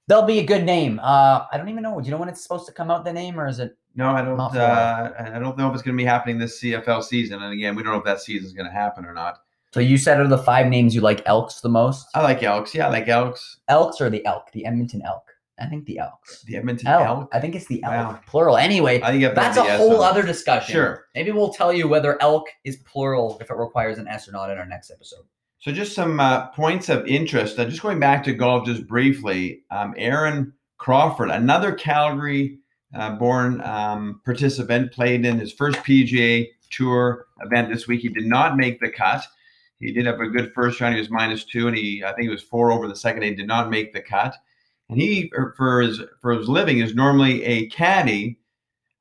They'll 0.07 0.21
be 0.21 0.37
a 0.37 0.45
good 0.45 0.63
name. 0.63 0.99
Uh, 1.01 1.47
I 1.51 1.57
don't 1.57 1.67
even 1.67 1.81
know. 1.81 1.99
Do 1.99 2.05
you 2.05 2.11
know 2.11 2.19
when 2.19 2.29
it's 2.29 2.43
supposed 2.43 2.67
to 2.67 2.71
come 2.71 2.91
out? 2.91 3.05
The 3.05 3.11
name, 3.11 3.39
or 3.39 3.47
is 3.47 3.57
it? 3.57 3.75
no, 3.95 4.09
I 4.09 4.21
don't. 4.21 4.39
Uh, 4.39 5.13
I 5.17 5.39
don't 5.39 5.57
know 5.57 5.69
if 5.69 5.73
it's 5.73 5.81
going 5.81 5.97
to 5.97 6.01
be 6.01 6.05
happening 6.05 6.37
this 6.37 6.61
CFL 6.61 7.03
season. 7.03 7.41
And 7.41 7.53
again, 7.53 7.75
we 7.75 7.81
don't 7.81 7.93
know 7.93 7.99
if 7.99 8.05
that 8.05 8.21
season 8.21 8.45
is 8.45 8.53
going 8.53 8.67
to 8.67 8.71
happen 8.71 9.05
or 9.05 9.13
not. 9.13 9.39
So 9.73 9.79
you 9.79 9.97
said 9.97 10.19
of 10.19 10.29
the 10.29 10.37
five 10.37 10.67
names 10.67 10.93
you 10.93 11.01
like 11.01 11.21
Elks 11.25 11.61
the 11.61 11.69
most? 11.69 12.07
I 12.13 12.21
like 12.21 12.43
Elks. 12.43 12.75
Yeah, 12.75 12.87
I 12.87 12.91
like 12.91 13.07
Elks. 13.07 13.57
Elks 13.67 14.01
or 14.01 14.09
the 14.09 14.25
Elk? 14.25 14.51
The 14.51 14.65
Edmonton 14.65 15.01
Elk. 15.05 15.23
I 15.57 15.67
think 15.67 15.85
the 15.85 15.99
Elks. 15.99 16.43
The 16.43 16.57
Edmonton 16.57 16.87
Elk. 16.87 17.05
Elk. 17.05 17.29
I 17.31 17.39
think 17.39 17.55
it's 17.55 17.67
the 17.67 17.81
Elk. 17.83 17.93
Wow. 17.93 18.19
Plural. 18.27 18.57
Anyway, 18.57 19.01
I 19.01 19.11
think 19.11 19.21
you 19.21 19.27
have 19.27 19.35
to 19.35 19.41
that's 19.41 19.57
a 19.57 19.77
whole 19.77 20.01
other 20.01 20.23
discussion. 20.23 20.73
Sure. 20.73 21.05
Maybe 21.15 21.31
we'll 21.31 21.53
tell 21.53 21.71
you 21.71 21.87
whether 21.87 22.21
elk 22.21 22.47
is 22.63 22.77
plural 22.77 23.37
if 23.39 23.49
it 23.49 23.55
requires 23.55 23.97
an 23.97 24.07
S 24.07 24.27
or 24.27 24.33
not 24.33 24.49
in 24.49 24.57
our 24.57 24.65
next 24.65 24.91
episode. 24.91 25.23
So 25.59 25.71
just 25.71 25.95
some 25.95 26.19
uh, 26.19 26.47
points 26.49 26.89
of 26.89 27.07
interest. 27.07 27.57
Uh, 27.57 27.65
just 27.65 27.81
going 27.81 27.99
back 27.99 28.23
to 28.25 28.33
golf 28.33 28.65
just 28.65 28.85
briefly. 28.85 29.63
Um, 29.71 29.93
Aaron 29.97 30.53
Crawford, 30.77 31.29
another 31.29 31.71
Calgary-born 31.71 33.61
um, 33.61 34.21
participant, 34.25 34.91
played 34.91 35.25
in 35.25 35.39
his 35.39 35.53
first 35.53 35.77
PGA 35.79 36.47
Tour 36.69 37.25
event 37.41 37.69
this 37.71 37.87
week. 37.87 38.01
He 38.01 38.09
did 38.09 38.25
not 38.25 38.57
make 38.57 38.79
the 38.79 38.91
cut. 38.91 39.25
He 39.79 39.91
did 39.91 40.05
have 40.05 40.19
a 40.19 40.27
good 40.27 40.53
first 40.53 40.81
round. 40.81 40.95
He 40.95 40.99
was 40.99 41.09
minus 41.09 41.45
two, 41.45 41.67
and 41.67 41.77
he 41.77 42.03
I 42.03 42.09
think 42.13 42.23
he 42.23 42.29
was 42.29 42.43
four 42.43 42.71
over 42.71 42.87
the 42.87 42.95
second. 42.95 43.23
He 43.23 43.33
did 43.33 43.47
not 43.47 43.69
make 43.69 43.93
the 43.93 44.01
cut. 44.01 44.35
And 44.89 44.99
he 44.99 45.31
for 45.57 45.81
his 45.81 46.01
for 46.21 46.33
his 46.33 46.47
living 46.47 46.79
is 46.79 46.93
normally 46.93 47.43
a 47.43 47.67
caddy 47.67 48.37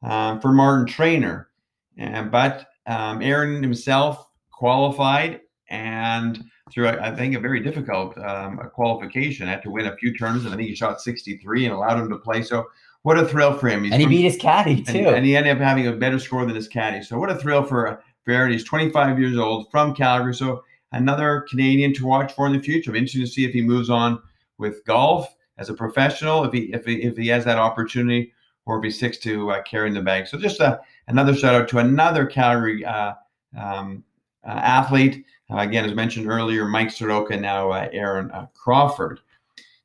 uh, 0.02 0.38
for 0.40 0.52
Martin 0.52 0.86
Trainer, 0.86 1.50
and 1.98 2.30
but 2.30 2.68
um, 2.86 3.20
Aaron 3.20 3.62
himself 3.62 4.26
qualified 4.50 5.40
and 5.68 6.44
through 6.72 6.88
I 6.88 7.14
think 7.14 7.34
a 7.34 7.40
very 7.40 7.60
difficult 7.60 8.16
um, 8.18 8.58
qualification. 8.72 9.46
Had 9.46 9.62
to 9.62 9.70
win 9.70 9.86
a 9.86 9.96
few 9.96 10.16
turns, 10.16 10.44
and 10.44 10.54
I 10.54 10.56
think 10.56 10.68
he 10.68 10.74
shot 10.74 11.00
63 11.00 11.66
and 11.66 11.74
allowed 11.74 11.98
him 11.98 12.08
to 12.10 12.18
play. 12.18 12.42
So 12.42 12.66
what 13.02 13.18
a 13.18 13.26
thrill 13.26 13.56
for 13.58 13.68
him! 13.68 13.84
He's 13.84 13.92
and 13.92 14.00
he 14.00 14.06
from- 14.06 14.10
beat 14.12 14.22
his 14.22 14.36
caddy 14.36 14.82
too. 14.82 15.08
and 15.08 15.26
he 15.26 15.36
ended 15.36 15.56
up 15.56 15.62
having 15.62 15.86
a 15.86 15.92
better 15.92 16.18
score 16.18 16.46
than 16.46 16.54
his 16.54 16.68
caddy. 16.68 17.02
So 17.02 17.18
what 17.18 17.30
a 17.30 17.36
thrill 17.36 17.62
for 17.62 18.02
Aaron. 18.26 18.52
He's 18.52 18.64
25 18.64 19.18
years 19.18 19.36
old 19.36 19.70
from 19.70 19.94
Calgary. 19.94 20.34
So 20.34 20.64
another 20.92 21.44
Canadian 21.50 21.92
to 21.94 22.06
watch 22.06 22.32
for 22.32 22.46
in 22.46 22.54
the 22.54 22.60
future. 22.60 22.90
It'll 22.90 22.92
be 22.94 23.00
interesting 23.00 23.22
to 23.22 23.26
see 23.26 23.44
if 23.44 23.52
he 23.52 23.60
moves 23.60 23.90
on 23.90 24.18
with 24.56 24.82
golf 24.86 25.34
as 25.58 25.68
a 25.68 25.74
professional, 25.74 26.44
if 26.44 26.52
he 26.52 26.72
if 26.72 26.84
he, 26.84 27.02
if 27.02 27.16
he 27.16 27.28
has 27.28 27.44
that 27.44 27.58
opportunity, 27.58 28.32
or 28.66 28.78
if 28.78 28.84
he 28.84 28.90
sticks 28.90 29.18
to 29.18 29.50
uh, 29.50 29.62
carrying 29.62 29.94
the 29.94 30.02
bag. 30.02 30.26
So 30.26 30.38
just 30.38 30.60
uh, 30.60 30.78
another 31.08 31.34
shout 31.34 31.54
out 31.54 31.68
to 31.68 31.78
another 31.78 32.26
Calgary 32.26 32.84
uh, 32.84 33.14
um, 33.56 34.04
uh, 34.46 34.50
athlete. 34.50 35.24
Uh, 35.50 35.58
again, 35.58 35.84
as 35.84 35.94
mentioned 35.94 36.28
earlier, 36.28 36.64
Mike 36.64 36.90
Soroka, 36.90 37.36
now 37.36 37.70
uh, 37.70 37.88
Aaron 37.92 38.30
uh, 38.30 38.46
Crawford. 38.54 39.20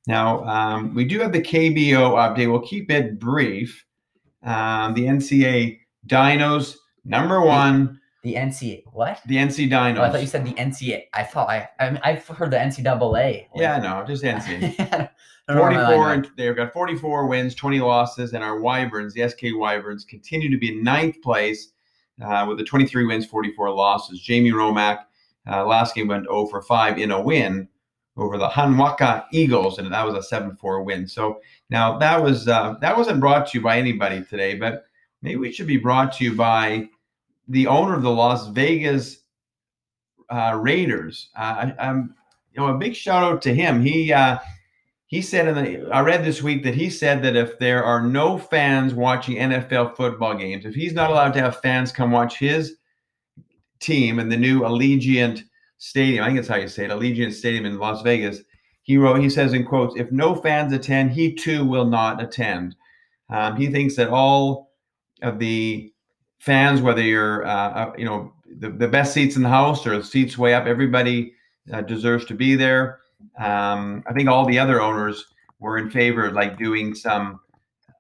Now, 0.08 0.44
um, 0.46 0.96
we 0.96 1.06
do 1.06 1.20
have 1.20 1.34
the 1.34 1.42
KBO 1.42 2.14
update. 2.14 2.50
We'll 2.50 2.62
keep 2.62 2.90
it 2.90 3.20
brief. 3.20 3.86
Um, 4.42 4.94
the 4.94 5.04
NCA 5.04 5.80
Dinos, 6.08 6.78
number 7.04 7.42
one, 7.42 8.00
the 8.24 8.36
NCA. 8.36 8.84
What? 8.92 9.22
the 9.28 9.36
NC 9.36 9.70
Dinos. 9.70 9.98
Oh, 9.98 10.04
I 10.04 10.10
thought 10.10 10.22
you 10.22 10.28
said 10.28 10.46
the 10.46 10.54
NCA. 10.54 11.04
I 11.14 11.24
thought 11.24 11.50
I. 11.50 11.70
I 11.80 11.90
mean, 11.90 12.00
I've 12.04 12.26
heard 12.28 12.52
the 12.52 12.58
NCAA. 12.58 13.48
yeah, 13.56 13.78
no, 13.78 14.04
just 14.08 14.24
NC. 14.24 15.10
I 15.50 15.54
don't 15.56 15.74
know 15.74 15.80
where 15.80 15.98
my 15.98 15.98
mind 15.98 15.98
44 15.98 16.14
and 16.14 16.32
they've 16.38 16.56
got 16.56 16.74
44 16.74 17.26
wins 17.26 17.56
20 17.56 17.80
losses 17.80 18.34
and 18.34 18.44
our 18.44 18.60
wyverns 18.60 19.16
the 19.16 19.28
sk 19.28 19.42
wyverns 19.54 20.06
continue 20.06 20.48
to 20.50 20.58
be 20.58 20.78
in 20.78 20.84
ninth 20.84 21.22
place 21.24 21.72
uh, 22.24 22.46
with 22.48 22.60
the 22.60 22.64
23 22.64 23.06
wins 23.06 23.26
44 23.26 23.72
losses. 23.72 24.22
Jamie 24.22 24.52
Romak 24.52 25.00
uh, 25.50 25.66
last 25.66 25.96
game 25.96 26.08
went 26.08 26.26
0 26.26 26.46
for 26.48 26.62
5 26.62 27.00
in 27.00 27.10
a 27.10 27.20
win 27.20 27.68
over 28.16 28.38
the 28.38 28.48
Hanwha 28.48 29.26
eagles 29.32 29.80
and 29.80 29.92
that 29.92 30.06
was 30.06 30.32
a 30.32 30.36
7-4 30.36 30.86
win. 30.86 31.08
So 31.08 31.40
now 31.72 31.98
that 31.98 32.22
was 32.22 32.48
uh, 32.48 32.76
that 32.82 32.96
wasn't 32.96 33.20
brought 33.20 33.48
to 33.48 33.58
you 33.58 33.64
by 33.64 33.80
anybody 33.80 34.24
today 34.24 34.54
but 34.54 34.86
maybe 35.24 35.38
we 35.38 35.52
should 35.52 35.68
be 35.68 35.78
brought 35.78 36.14
to 36.14 36.26
you 36.26 36.36
by 36.36 36.88
the 37.48 37.66
owner 37.66 37.96
of 37.96 38.04
the 38.04 38.12
las 38.12 38.48
vegas 38.50 39.22
uh, 40.30 40.56
raiders. 40.62 41.30
Uh, 41.36 41.72
I, 41.80 41.88
i'm 41.88 42.14
you 42.54 42.62
know 42.62 42.68
a 42.68 42.78
big 42.78 42.96
shout 42.96 43.24
out 43.24 43.42
to 43.44 43.56
him. 43.56 43.82
He 43.82 44.14
uh, 44.14 44.38
he 45.10 45.24
said 45.24 45.48
in 45.48 45.56
the 45.56 45.90
I 45.92 46.02
read 46.02 46.24
this 46.24 46.44
week 46.44 46.64
that 46.64 46.76
he 46.76 46.88
said 46.88 47.24
that 47.24 47.36
if 47.36 47.58
there 47.58 47.84
are 47.84 48.00
no 48.00 48.38
fans 48.38 48.94
watching 48.94 49.38
NFL 49.38 49.96
football 49.96 50.36
games, 50.36 50.66
if 50.66 50.76
he's 50.76 50.94
not 50.94 51.10
allowed 51.10 51.34
to 51.34 51.42
have 51.42 51.62
fans 51.62 51.92
come 51.92 52.12
watch 52.12 52.38
his 52.38 52.76
team 53.80 54.20
in 54.20 54.30
the 54.30 54.38
new 54.38 54.62
Allegiant 54.62 55.42
Stadium, 55.80 56.24
I 56.24 56.28
think 56.28 56.38
that's 56.38 56.48
how 56.48 56.58
you 56.58 56.68
say 56.68 56.86
it, 56.86 56.92
Allegiant 56.92 57.34
Stadium 57.34 57.66
in 57.66 57.80
Las 57.80 58.04
Vegas, 58.04 58.42
he 58.84 58.98
wrote, 58.98 59.20
he 59.20 59.32
says 59.32 59.54
in 59.54 59.66
quotes, 59.66 60.00
if 60.00 60.12
no 60.12 60.36
fans 60.36 60.74
attend, 60.74 61.12
he 61.12 61.34
too 61.34 61.66
will 61.66 61.86
not 61.86 62.22
attend. 62.22 62.76
Um, 63.32 63.56
he 63.56 63.68
thinks 63.68 63.96
that 63.96 64.10
all 64.10 64.74
of 65.24 65.40
the 65.40 65.92
fans, 66.38 66.84
whether 66.84 67.02
you're, 67.02 67.48
uh, 67.48 67.70
uh, 67.70 67.94
you 67.98 68.06
know, 68.06 68.32
the, 68.60 68.70
the 68.70 68.88
best 68.88 69.16
seats 69.16 69.36
in 69.36 69.42
the 69.42 69.50
house 69.50 69.88
or 69.88 70.04
seats 70.04 70.38
way 70.38 70.54
up, 70.54 70.68
everybody 70.68 71.34
uh, 71.74 71.82
deserves 71.82 72.26
to 72.26 72.36
be 72.36 72.56
there. 72.56 73.00
Um, 73.38 74.04
I 74.08 74.14
think 74.14 74.30
all 74.30 74.46
the 74.46 74.60
other 74.60 74.82
owners 74.82 75.26
were 75.60 75.78
in 75.78 75.90
favor 75.90 76.26
of 76.26 76.34
like 76.34 76.58
doing 76.58 76.96
some 76.96 77.40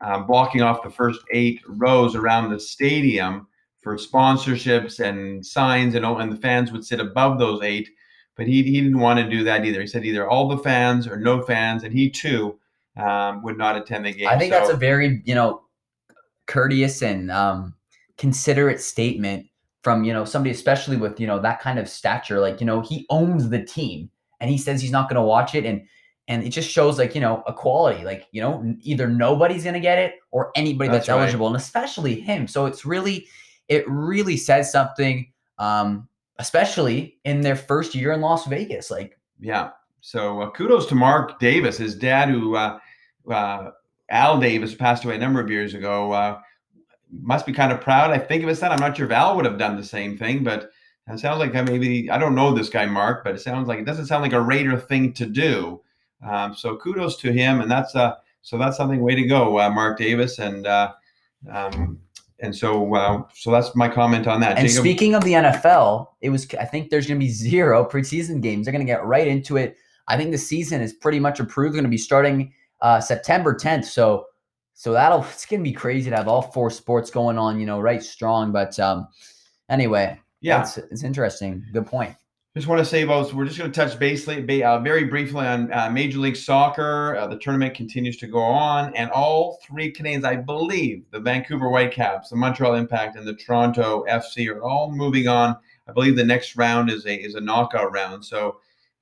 uh, 0.01 0.19
blocking 0.19 0.62
off 0.62 0.84
the 0.84 0.89
first 0.89 1.19
eight 1.32 1.62
rows 1.67 2.15
around 2.15 2.49
the 2.49 2.60
stadium 2.60 3.47
for 3.82 3.97
sponsorships 3.97 4.99
and 4.99 5.45
signs, 5.45 5.95
and, 5.95 6.05
and 6.05 6.32
the 6.32 6.38
fans 6.38 6.71
would 6.71 6.86
sit 6.86 6.99
above 6.99 7.39
those 7.39 7.62
eight. 7.62 7.89
But 8.36 8.47
he, 8.47 8.63
he 8.63 8.82
didn't 8.82 8.99
want 8.99 9.19
to 9.19 9.29
do 9.29 9.43
that 9.43 9.65
either. 9.65 9.82
He 9.82 9.88
said 9.88 10.05
either 10.05 10.29
all 10.29 10.47
the 10.47 10.58
fans 10.60 11.08
or 11.08 11.17
no 11.17 11.41
fans, 11.41 11.84
and 11.84 11.93
he 11.93 12.10
too 12.10 12.58
um, 12.97 13.43
would 13.43 13.58
not 13.58 13.77
attend 13.77 14.05
the 14.05 14.13
game. 14.13 14.27
I 14.27 14.38
think 14.38 14.51
that's 14.51 14.69
a 14.69 14.77
very 14.77 15.21
you 15.25 15.36
know 15.36 15.63
courteous 16.47 17.01
and 17.01 17.32
um, 17.32 17.73
considerate 18.17 18.79
statement 18.79 19.45
from 19.84 20.03
you 20.03 20.13
know 20.13 20.25
somebody, 20.25 20.51
especially 20.51 20.97
with 20.97 21.19
you 21.19 21.27
know 21.27 21.39
that 21.39 21.60
kind 21.60 21.79
of 21.79 21.89
stature. 21.89 22.39
Like 22.39 22.62
you 22.62 22.65
know 22.65 22.82
he 22.82 23.05
owns 23.10 23.49
the 23.49 23.63
team, 23.63 24.10
and 24.39 24.49
he 24.49 24.58
says 24.58 24.82
he's 24.82 24.91
not 24.91 25.10
going 25.10 25.15
to 25.15 25.21
watch 25.21 25.56
it, 25.56 25.65
and 25.65 25.86
and 26.28 26.43
it 26.43 26.49
just 26.49 26.69
shows 26.69 26.97
like 26.97 27.15
you 27.15 27.21
know 27.21 27.43
equality. 27.47 28.04
Like 28.04 28.28
you 28.32 28.41
know 28.41 28.75
either 28.82 29.08
nobody's 29.08 29.63
going 29.63 29.73
to 29.73 29.80
get 29.80 29.97
it 29.97 30.15
or 30.32 30.52
anybody 30.56 30.89
that's, 30.89 31.08
That's 31.08 31.15
right. 31.15 31.23
eligible, 31.23 31.47
and 31.47 31.56
especially 31.56 32.19
him. 32.19 32.47
So 32.47 32.65
it's 32.65 32.86
really 32.86 33.28
it 33.67 33.88
really 33.88 34.38
says 34.38 34.71
something, 34.71 35.32
um, 35.58 36.08
especially 36.39 37.17
in 37.23 37.41
their 37.41 37.56
first 37.56 37.95
year 37.95 38.12
in 38.12 38.21
Las 38.21 38.47
Vegas. 38.47 38.91
Like, 38.91 39.17
yeah. 39.39 39.71
So 40.02 40.41
uh, 40.41 40.52
kudos 40.52 40.86
to 40.88 40.95
Mark 40.95 41.39
Davis, 41.39 41.78
his 41.78 41.95
dad, 41.95 42.30
who 42.30 42.56
uh, 42.56 42.80
uh, 43.30 43.71
Al 44.10 44.39
Davis 44.39 44.73
passed 44.73 45.06
away 45.06 45.15
a 45.15 45.19
number 45.19 45.39
of 45.39 45.49
years 45.49 45.73
ago. 45.73 46.12
Uh, 46.12 46.39
must 47.12 47.45
be 47.45 47.54
kind 47.54 47.71
of 47.71 47.82
proud. 47.82 48.12
I 48.12 48.17
think 48.17 48.43
of 48.43 48.49
his 48.49 48.60
son. 48.60 48.71
I'm 48.71 48.80
not 48.80 48.95
sure 48.95 49.06
if 49.06 49.12
Al 49.12 49.36
would 49.36 49.45
have 49.45 49.58
done 49.58 49.75
the 49.75 49.84
same 49.84 50.17
thing, 50.17 50.43
but 50.43 50.71
it 51.10 51.19
sounds 51.19 51.39
like 51.39 51.54
maybe 51.65 52.10
I 52.10 52.17
don't 52.17 52.36
know 52.36 52.54
this 52.54 52.69
guy 52.69 52.86
Mark, 52.86 53.24
but 53.24 53.36
it 53.36 53.41
sounds 53.41 53.67
like 53.67 53.80
it 53.80 53.86
doesn't 53.86 54.06
sound 54.06 54.24
like 54.24 54.34
a 54.34 54.41
Raider 54.41 54.80
thing 54.80 55.13
to 55.13 55.26
do. 55.26 55.82
Um, 56.28 56.54
so 56.54 56.78
kudos 56.78 57.17
to 57.17 57.32
him, 57.32 57.62
and 57.62 57.72
that's 57.72 57.95
uh, 57.95 58.15
so 58.41 58.58
that's 58.58 58.78
something. 58.78 59.02
Way 59.02 59.15
to 59.15 59.26
go, 59.26 59.60
uh, 59.60 59.69
Mark 59.69 59.98
Davis, 59.98 60.39
and 60.39 60.67
uh, 60.67 60.93
um, 61.52 62.00
and 62.39 62.56
so 62.56 62.93
uh, 62.93 63.24
so 63.34 63.52
that's 63.52 63.76
my 63.76 63.89
comment 63.89 64.28
on 64.28 64.39
that. 64.41 64.58
And 64.58 64.67
Jacob? 64.67 64.82
speaking 64.84 65.15
of 65.15 65.24
the 65.24 65.34
NFL, 65.34 66.08
it 66.22 66.30
was 66.30 66.48
I 66.60 66.65
think 66.65 66.89
there's 66.89 67.08
going 67.08 67.19
to 67.19 67.26
be 67.26 67.32
zero 67.32 67.88
preseason 67.89 68.41
games. 68.41 68.65
They're 68.65 68.72
going 68.74 68.86
to 68.86 68.91
get 68.91 69.06
right 69.06 69.28
into 69.28 69.58
it. 69.58 69.78
I 70.08 70.17
think 70.17 70.32
the 70.32 70.38
season 70.38 70.82
is 70.82 70.93
pretty 70.93 71.19
much 71.19 71.39
approved. 71.39 71.74
Going 71.74 71.84
to 71.84 71.89
be 71.89 71.98
starting 71.98 72.54
uh, 72.82 73.00
September 73.00 73.56
10th. 73.56 73.86
So 73.86 74.26
so 74.74 74.93
that'll 74.93 75.24
it's 75.24 75.45
going 75.45 75.62
to 75.62 75.69
be 75.69 75.74
crazy 75.74 76.10
to 76.10 76.15
have 76.15 76.28
all 76.28 76.41
four 76.41 76.69
sports 76.69 77.10
going 77.10 77.38
on. 77.38 77.60
You 77.60 77.65
know, 77.65 77.80
right 77.80 78.02
strong. 78.02 78.52
But 78.52 78.80
um, 78.80 79.08
anyway, 79.69 80.19
yeah, 80.41 80.62
it's, 80.62 80.78
it's 80.78 81.04
interesting. 81.04 81.65
Good 81.73 81.86
point. 81.86 82.15
Just 82.56 82.67
want 82.67 82.80
to 82.80 82.86
say 82.86 83.04
about 83.04 83.32
we're 83.34 83.45
just 83.45 83.60
going 83.60 83.71
to 83.71 83.80
touch 83.80 83.99
basically 83.99 84.63
uh, 84.63 84.80
very 84.80 85.04
briefly 85.04 85.45
on 85.45 85.71
uh, 85.71 85.89
Major 85.91 86.17
League 86.17 86.36
Soccer. 86.36 87.15
Uh, 87.15 87.28
the 87.28 87.38
tournament 87.38 87.75
continues 87.75 88.17
to 88.17 88.28
go 88.28 88.39
on, 88.39 88.93
and 88.95 89.12
all 89.12 89.60
three 89.63 89.91
Canadians, 89.91 90.25
I 90.25 90.36
believe, 90.36 91.06
the 91.12 91.19
Vancouver 91.19 91.69
Whitecaps, 91.69 92.30
the 92.30 92.36
Montreal 92.36 92.73
Impact, 92.73 93.15
and 93.15 93.28
the 93.28 93.36
Toronto 93.36 94.04
FC, 94.10 94.49
are 94.49 94.63
all 94.63 94.91
moving 94.91 95.28
on. 95.28 95.56
I 95.88 95.91
believe 95.91 96.15
the 96.15 96.25
next 96.25 96.56
round 96.56 96.89
is 96.89 97.06
a 97.06 97.15
is 97.15 97.36
a 97.36 97.39
knockout 97.39 97.91
round. 97.91 98.25
So 98.25 98.58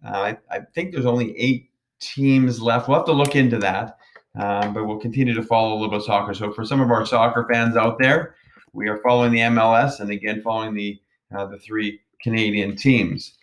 uh, 0.06 0.10
I, 0.10 0.38
I 0.52 0.60
think 0.76 0.92
there's 0.92 1.06
only 1.06 1.38
eight 1.38 1.70
teams 2.00 2.62
left. 2.62 2.90
We'll 2.90 2.98
have 2.98 3.06
to 3.06 3.14
look 3.14 3.38
into 3.38 3.60
that, 3.60 3.98
um, 4.38 4.74
but 4.74 4.86
we'll 4.86 5.00
continue 5.00 5.34
to 5.34 5.42
follow 5.42 5.72
a 5.72 5.76
little 5.76 5.90
bit 5.90 6.00
of 6.00 6.06
soccer. 6.06 6.34
So 6.34 6.52
for 6.52 6.66
some 6.66 6.82
of 6.82 6.92
our 6.92 7.06
soccer 7.06 7.48
fans 7.50 7.78
out 7.78 7.98
there, 7.98 8.36
we 8.74 8.90
are 8.90 8.98
following 8.98 9.32
the 9.32 9.40
MLS, 9.40 10.02
and 10.02 10.12
again 10.12 10.42
following 10.42 10.74
the 10.74 11.00
uh, 11.36 11.46
the 11.46 11.58
three 11.58 12.00
Canadian 12.22 12.76
teams. 12.76 13.34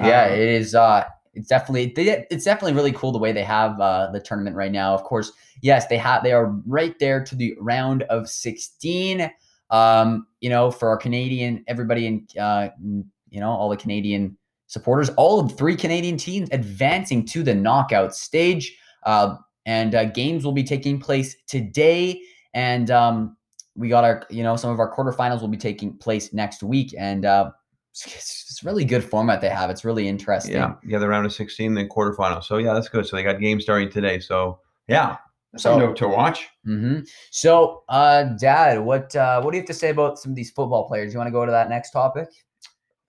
Yeah, 0.00 0.26
Um, 0.26 0.32
it 0.32 0.48
is. 0.48 0.74
Uh, 0.74 1.04
it's 1.34 1.48
definitely 1.48 1.92
they, 1.94 2.26
it's 2.30 2.44
definitely 2.44 2.74
really 2.74 2.92
cool 2.92 3.12
the 3.12 3.18
way 3.18 3.32
they 3.32 3.44
have 3.44 3.80
uh, 3.80 4.10
the 4.12 4.20
tournament 4.20 4.56
right 4.56 4.72
now. 4.72 4.94
Of 4.94 5.04
course, 5.04 5.32
yes, 5.62 5.86
they 5.86 5.96
have 5.98 6.22
they 6.22 6.32
are 6.32 6.46
right 6.66 6.98
there 6.98 7.22
to 7.24 7.34
the 7.34 7.54
round 7.60 8.02
of 8.04 8.28
sixteen. 8.28 9.30
Um, 9.70 10.26
you 10.40 10.50
know, 10.50 10.70
for 10.70 10.88
our 10.88 10.96
Canadian 10.96 11.64
everybody 11.68 12.06
in 12.06 12.26
uh, 12.38 12.68
you 13.30 13.40
know 13.40 13.50
all 13.50 13.68
the 13.68 13.76
Canadian 13.76 14.36
supporters, 14.66 15.10
all 15.10 15.40
of 15.40 15.56
three 15.56 15.76
Canadian 15.76 16.16
teams 16.16 16.48
advancing 16.52 17.24
to 17.26 17.42
the 17.42 17.54
knockout 17.54 18.14
stage. 18.14 18.76
Uh, 19.04 19.36
and 19.66 19.94
uh, 19.94 20.06
games 20.06 20.44
will 20.44 20.52
be 20.52 20.64
taking 20.64 20.98
place 20.98 21.36
today, 21.46 22.20
and 22.54 22.90
um, 22.90 23.36
we 23.76 23.88
got 23.88 24.04
our 24.04 24.24
you 24.30 24.42
know 24.42 24.56
some 24.56 24.70
of 24.70 24.78
our 24.80 24.94
quarterfinals 24.94 25.40
will 25.40 25.48
be 25.48 25.56
taking 25.56 25.96
place 25.96 26.32
next 26.32 26.62
week, 26.62 26.94
and 26.98 27.24
uh, 27.24 27.50
it's, 27.92 28.06
it's 28.06 28.62
really 28.64 28.84
good 28.84 29.02
format 29.04 29.40
they 29.40 29.48
have. 29.48 29.70
It's 29.70 29.84
really 29.84 30.08
interesting. 30.08 30.54
Yeah, 30.54 30.74
yeah, 30.86 30.98
the 30.98 31.08
round 31.08 31.26
of 31.26 31.32
16, 31.32 31.74
then 31.74 31.88
quarterfinal. 31.88 32.42
So 32.44 32.58
yeah, 32.58 32.72
that's 32.74 32.88
good. 32.88 33.06
So 33.06 33.16
they 33.16 33.22
got 33.22 33.40
games 33.40 33.62
starting 33.64 33.90
today. 33.90 34.18
So 34.20 34.60
yeah, 34.88 35.16
So- 35.56 35.78
something 35.78 35.94
to, 35.96 36.08
watch. 36.08 36.48
hmm 36.64 37.00
So, 37.30 37.82
uh, 37.88 38.24
Dad, 38.40 38.80
what 38.80 39.14
uh, 39.16 39.40
what 39.42 39.52
do 39.52 39.56
you 39.56 39.62
have 39.62 39.68
to 39.68 39.74
say 39.74 39.90
about 39.90 40.18
some 40.18 40.32
of 40.32 40.36
these 40.36 40.50
football 40.50 40.86
players? 40.88 41.12
You 41.12 41.18
want 41.18 41.28
to 41.28 41.32
go 41.32 41.44
to 41.46 41.52
that 41.52 41.68
next 41.68 41.90
topic? 41.90 42.28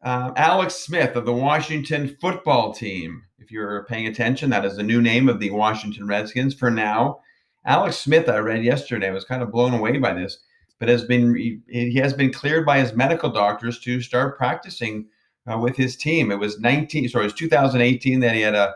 Uh, 0.04 0.32
Alex 0.36 0.76
Smith 0.76 1.16
of 1.16 1.26
the 1.26 1.34
Washington 1.34 2.18
football 2.20 2.74
team. 2.74 3.22
If 3.38 3.52
you're 3.52 3.86
paying 3.86 4.08
attention, 4.08 4.50
that 4.50 4.66
is 4.66 4.76
the 4.78 4.84
new 4.84 5.00
name 5.02 5.30
of 5.30 5.40
the 5.40 5.52
Washington 5.52 6.08
Redskins 6.08 6.54
for 6.56 6.72
now. 6.72 7.20
Alex 7.66 7.98
Smith, 7.98 8.28
I 8.28 8.38
read 8.38 8.64
yesterday, 8.64 9.10
I 9.10 9.12
was 9.12 9.26
kind 9.26 9.44
of 9.44 9.52
blown 9.52 9.76
away 9.76 9.98
by 10.00 10.14
this, 10.14 10.40
but 10.82 10.90
has 10.90 11.04
been 11.06 11.36
he, 11.36 11.94
has 11.94 12.12
been 12.12 12.34
cleared 12.34 12.66
by 12.66 12.80
his 12.80 12.94
medical 12.94 13.30
doctors 13.30 13.80
to 13.82 14.02
start 14.02 14.36
practicing 14.36 15.06
uh, 15.46 15.56
with 15.56 15.78
his 15.78 15.96
team. 15.96 16.32
It 16.32 16.40
was 16.40 16.60
19, 16.60 17.08
sorry, 17.08 17.26
it 17.26 17.28
was 17.28 17.34
2018 17.36 18.20
that 18.20 18.34
he 18.34 18.42
had 18.42 18.56
a, 18.56 18.74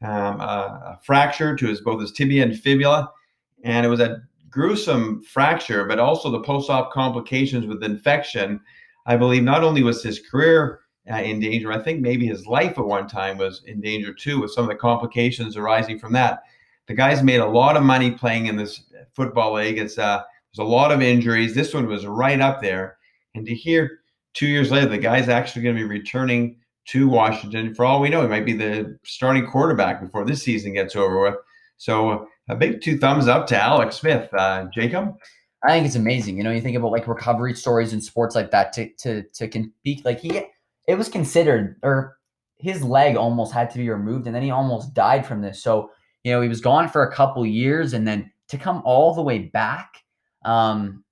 um, 0.00 0.40
a 0.40 1.00
fracture 1.02 1.56
to 1.56 1.66
his 1.66 1.80
both 1.80 2.00
his 2.00 2.12
tibia 2.12 2.44
and 2.44 2.56
fibula, 2.56 3.10
and 3.64 3.84
it 3.84 3.88
was 3.88 3.98
a 3.98 4.22
gruesome 4.48 5.20
fracture, 5.24 5.84
but 5.84 5.98
also 5.98 6.30
the 6.30 6.42
post-op 6.42 6.92
complications 6.92 7.66
with 7.66 7.82
infection. 7.82 8.60
I 9.06 9.16
believe 9.16 9.42
not 9.42 9.64
only 9.64 9.82
was 9.82 10.00
his 10.00 10.20
career 10.20 10.82
uh, 11.10 11.16
in 11.16 11.40
danger, 11.40 11.72
I 11.72 11.82
think 11.82 12.00
maybe 12.00 12.28
his 12.28 12.46
life 12.46 12.78
at 12.78 12.86
one 12.86 13.08
time 13.08 13.36
was 13.36 13.64
in 13.66 13.80
danger 13.80 14.14
too, 14.14 14.40
with 14.42 14.52
some 14.52 14.62
of 14.62 14.70
the 14.70 14.76
complications 14.76 15.56
arising 15.56 15.98
from 15.98 16.12
that. 16.12 16.44
The 16.86 16.94
guy's 16.94 17.24
made 17.24 17.40
a 17.40 17.46
lot 17.46 17.76
of 17.76 17.82
money 17.82 18.12
playing 18.12 18.46
in 18.46 18.54
this 18.54 18.84
football 19.12 19.54
league. 19.54 19.78
It's 19.78 19.98
uh, 19.98 20.22
there's 20.54 20.66
a 20.66 20.70
lot 20.70 20.92
of 20.92 21.02
injuries. 21.02 21.54
This 21.54 21.74
one 21.74 21.86
was 21.86 22.06
right 22.06 22.40
up 22.40 22.60
there, 22.60 22.98
and 23.34 23.46
to 23.46 23.54
hear 23.54 24.00
two 24.34 24.46
years 24.46 24.70
later 24.70 24.88
the 24.88 24.98
guy's 24.98 25.28
actually 25.28 25.62
going 25.62 25.76
to 25.76 25.82
be 25.82 25.88
returning 25.88 26.58
to 26.88 27.08
Washington. 27.08 27.74
For 27.74 27.84
all 27.84 28.00
we 28.00 28.08
know, 28.08 28.22
he 28.22 28.28
might 28.28 28.46
be 28.46 28.54
the 28.54 28.98
starting 29.04 29.46
quarterback 29.46 30.00
before 30.00 30.24
this 30.24 30.42
season 30.42 30.72
gets 30.72 30.96
over 30.96 31.22
with. 31.22 31.34
So 31.76 32.26
a 32.48 32.56
big 32.56 32.80
two 32.80 32.98
thumbs 32.98 33.28
up 33.28 33.46
to 33.48 33.60
Alex 33.60 33.96
Smith, 33.96 34.32
uh, 34.32 34.66
Jacob. 34.72 35.14
I 35.64 35.72
think 35.72 35.86
it's 35.86 35.96
amazing. 35.96 36.36
You 36.36 36.44
know, 36.44 36.50
you 36.50 36.60
think 36.60 36.76
about 36.76 36.92
like 36.92 37.08
recovery 37.08 37.54
stories 37.54 37.92
in 37.92 38.00
sports 38.00 38.34
like 38.34 38.50
that 38.52 38.72
to 38.74 38.90
to 38.98 39.22
to 39.22 39.70
be 39.82 40.00
Like 40.04 40.20
he, 40.20 40.42
it 40.86 40.94
was 40.94 41.08
considered, 41.08 41.76
or 41.82 42.16
his 42.58 42.82
leg 42.82 43.16
almost 43.16 43.52
had 43.52 43.70
to 43.70 43.78
be 43.78 43.90
removed, 43.90 44.26
and 44.26 44.34
then 44.34 44.42
he 44.42 44.50
almost 44.50 44.94
died 44.94 45.26
from 45.26 45.42
this. 45.42 45.62
So 45.62 45.90
you 46.24 46.32
know, 46.32 46.40
he 46.40 46.48
was 46.48 46.60
gone 46.60 46.88
for 46.88 47.02
a 47.02 47.12
couple 47.12 47.44
years, 47.44 47.92
and 47.92 48.06
then 48.06 48.30
to 48.48 48.58
come 48.58 48.82
all 48.84 49.14
the 49.14 49.22
way 49.22 49.38
back, 49.38 50.04
um, 50.44 51.04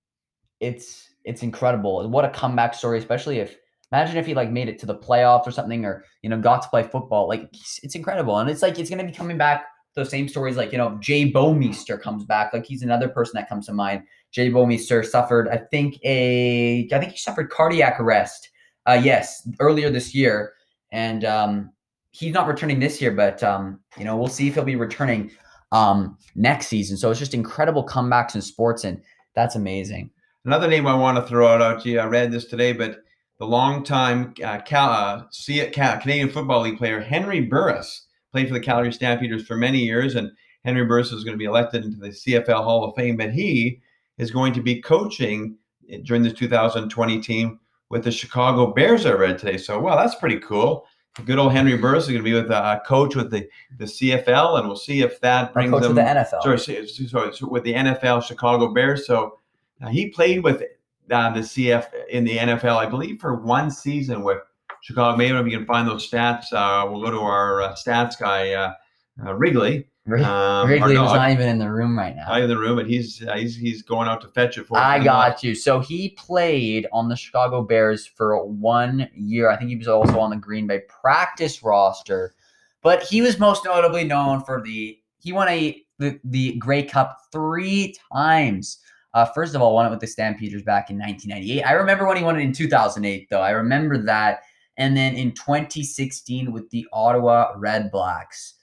it's 0.61 1.11
it's 1.25 1.43
incredible. 1.43 2.09
What 2.09 2.25
a 2.25 2.31
comeback 2.31 2.75
story, 2.75 2.99
especially 2.99 3.39
if 3.39 3.57
imagine 3.93 4.17
if 4.17 4.27
he 4.27 4.35
like 4.35 4.51
made 4.51 4.69
it 4.69 4.79
to 4.81 4.87
the 4.87 4.97
playoffs 4.97 5.47
or 5.47 5.51
something, 5.51 5.85
or 5.85 6.05
you 6.23 6.31
know, 6.31 6.39
got 6.39 6.62
to 6.62 6.69
play 6.69 6.83
football. 6.83 7.29
Like 7.29 7.51
it's, 7.83 7.95
incredible, 7.95 8.39
and 8.39 8.49
it's 8.51 8.62
like 8.62 8.79
it's 8.79 8.91
gonna 8.91 9.05
be 9.05 9.12
coming 9.12 9.39
back. 9.39 9.67
Those 9.95 10.11
same 10.11 10.29
stories, 10.29 10.57
like 10.57 10.73
you 10.73 10.79
know, 10.79 10.99
Jay 11.01 11.31
Bouwmeester 11.31 12.01
comes 12.01 12.25
back. 12.25 12.53
Like 12.53 12.67
he's 12.67 12.83
another 12.83 13.09
person 13.09 13.33
that 13.37 13.49
comes 13.49 13.67
to 13.67 13.73
mind. 13.73 14.03
Jay 14.31 14.51
Bouwmeester 14.51 15.05
suffered, 15.05 15.49
I 15.49 15.57
think, 15.57 15.99
a 16.05 16.89
I 16.93 16.99
think 16.99 17.12
he 17.12 17.19
suffered 17.19 17.51
cardiac 17.51 17.99
arrest. 18.01 18.51
Uh, 18.87 19.01
yes, 19.03 19.49
earlier 19.59 19.91
this 19.91 20.15
year, 20.15 20.53
and 20.93 21.25
um, 21.25 21.73
he's 22.11 22.33
not 22.33 22.47
returning 22.47 22.79
this 22.79 23.01
year, 23.01 23.11
but 23.11 23.43
um, 23.43 23.81
you 23.99 24.05
know, 24.05 24.17
we'll 24.17 24.29
see 24.29 24.47
if 24.49 24.55
he'll 24.55 24.65
be 24.65 24.77
returning 24.77 25.31
um, 25.73 26.17
next 26.35 26.69
season. 26.69 26.97
So 26.97 27.11
it's 27.11 27.19
just 27.19 27.35
incredible 27.35 27.85
comebacks 27.85 28.35
in 28.35 28.43
sports, 28.43 28.85
and 28.85 29.01
that's 29.37 29.55
amazing. 29.55 30.11
Another 30.44 30.66
name 30.66 30.87
I 30.87 30.94
want 30.94 31.16
to 31.18 31.22
throw 31.22 31.46
out, 31.46 31.62
out 31.62 31.83
to 31.83 31.90
you, 31.90 32.01
I 32.01 32.07
read 32.07 32.33
this 32.33 32.46
today, 32.46 32.72
but 32.72 33.01
the 33.38 33.46
longtime 33.46 34.35
uh, 34.42 34.61
Cal, 34.61 34.90
uh, 34.90 35.22
C- 35.31 35.68
Cal- 35.70 36.01
Canadian 36.01 36.31
Football 36.31 36.62
League 36.62 36.79
player 36.79 37.01
Henry 37.01 37.40
Burris 37.40 38.07
played 38.33 38.49
for 38.49 38.55
the 38.55 38.61
Calgary 38.61 38.92
Stampeders 38.92 39.46
for 39.46 39.57
many 39.57 39.79
years, 39.79 40.14
and 40.14 40.33
Henry 40.64 40.85
Burris 40.85 41.12
is 41.12 41.22
going 41.22 41.35
to 41.35 41.38
be 41.38 41.44
elected 41.44 41.85
into 41.85 41.99
the 41.99 42.09
CFL 42.09 42.64
Hall 42.64 42.85
of 42.85 42.96
Fame, 42.96 43.16
but 43.16 43.33
he 43.33 43.81
is 44.18 44.31
going 44.31 44.53
to 44.55 44.62
be 44.62 44.81
coaching 44.81 45.57
during 46.05 46.22
the 46.22 46.33
2020 46.33 47.20
team 47.20 47.61
with 47.90 48.05
the 48.05 48.11
Chicago 48.11 48.72
Bears. 48.72 49.05
I 49.05 49.12
read 49.12 49.38
today, 49.38 49.59
so 49.59 49.79
wow, 49.79 49.96
that's 49.96 50.14
pretty 50.14 50.40
cool. 50.40 50.87
Good 51.25 51.39
old 51.39 51.53
Henry 51.53 51.77
Burris 51.77 52.05
is 52.05 52.11
going 52.11 52.23
to 52.23 52.25
be 52.25 52.35
with 52.35 52.51
a 52.51 52.83
coach 52.87 53.17
with 53.17 53.31
the, 53.31 53.49
the 53.79 53.87
CFL, 53.87 54.59
and 54.59 54.67
we'll 54.67 54.77
see 54.77 55.01
if 55.01 55.19
that 55.21 55.55
brings 55.55 55.71
coach 55.71 55.83
them 55.83 55.93
of 55.93 55.97
the 55.97 56.03
NFL. 56.03 56.43
sorry, 56.43 56.59
sorry, 56.59 57.09
sorry, 57.09 57.33
with 57.49 57.65
the 57.65 57.73
NFL 57.73 58.23
Chicago 58.23 58.69
Bears. 58.73 59.07
So 59.07 59.39
uh, 59.83 59.89
he 59.89 60.09
played 60.09 60.45
with 60.45 60.63
uh, 61.11 61.31
the 61.33 61.41
CF 61.41 61.87
in 62.11 62.25
the 62.25 62.37
NFL, 62.37 62.77
I 62.77 62.87
believe, 62.87 63.21
for 63.21 63.35
one 63.35 63.71
season 63.71 64.23
with 64.23 64.39
Chicago. 64.83 65.17
Maybe 65.17 65.37
if 65.37 65.47
you 65.47 65.57
can 65.57 65.67
find 65.67 65.89
those 65.89 66.09
stats, 66.09 66.53
uh, 66.53 66.89
we'll 66.91 67.03
go 67.03 67.11
to 67.11 67.21
our 67.21 67.63
uh, 67.63 67.75
stats 67.75 68.19
guy, 68.19 68.53
uh, 68.53 68.73
uh, 69.25 69.35
Wrigley. 69.35 69.89
Um, 70.07 70.69
Wrigley 70.69 70.97
or 70.97 71.03
was 71.03 71.12
no, 71.12 71.19
not 71.19 71.31
even 71.31 71.49
in 71.49 71.59
the 71.59 71.71
room 71.71 71.99
right 71.99 72.14
now. 72.14 72.29
Not 72.29 72.42
in 72.42 72.49
the 72.49 72.57
room, 72.57 72.79
and 72.79 72.88
he's 72.88 73.27
uh, 73.27 73.35
he's 73.35 73.57
he's 73.57 73.83
going 73.83 74.09
out 74.09 74.21
to 74.21 74.29
fetch 74.29 74.57
it 74.57 74.66
for. 74.66 74.79
I 74.79 75.03
got 75.03 75.42
you. 75.42 75.55
So 75.55 75.81
he 75.81 76.11
played 76.11 76.87
on 76.92 77.09
the 77.09 77.16
Chicago 77.16 77.62
Bears 77.62 78.07
for 78.07 78.45
one 78.47 79.09
year. 79.14 79.51
I 79.51 79.57
think 79.57 79.71
he 79.71 79.77
was 79.77 79.88
also 79.88 80.21
on 80.21 80.31
the 80.31 80.37
Green 80.37 80.69
Bay 80.69 80.83
practice 80.88 81.62
roster, 81.62 82.35
but 82.83 83.03
he 83.03 83.21
was 83.21 83.40
most 83.40 83.64
notably 83.64 84.05
known 84.05 84.45
for 84.45 84.62
the 84.62 84.97
he 85.19 85.33
won 85.33 85.49
a 85.49 85.85
the, 85.99 86.21
the 86.25 86.55
Grey 86.57 86.85
Cup 86.85 87.19
three 87.33 87.95
times. 88.12 88.79
Uh, 89.12 89.25
first 89.25 89.55
of 89.55 89.62
all, 89.62 89.75
won 89.75 89.87
it 89.87 89.90
with 89.90 90.01
the 90.01 90.07
Stampeders 90.07 90.62
back 90.62 90.90
in 90.90 90.99
1998. 90.99 91.62
I 91.62 91.73
remember 91.73 92.07
when 92.07 92.19
he 92.19 92.23
won 92.23 92.38
it 92.38 92.42
in 92.42 92.53
2008, 92.53 93.29
though. 93.31 93.40
I 93.40 93.51
remember 93.51 93.97
that. 93.99 94.40
And 94.77 94.95
then 94.95 95.14
in 95.14 95.33
2016 95.33 96.53
with 96.53 96.69
the 96.69 96.87
Ottawa 96.92 97.53
Red 97.57 97.90
Blacks. 97.90 98.55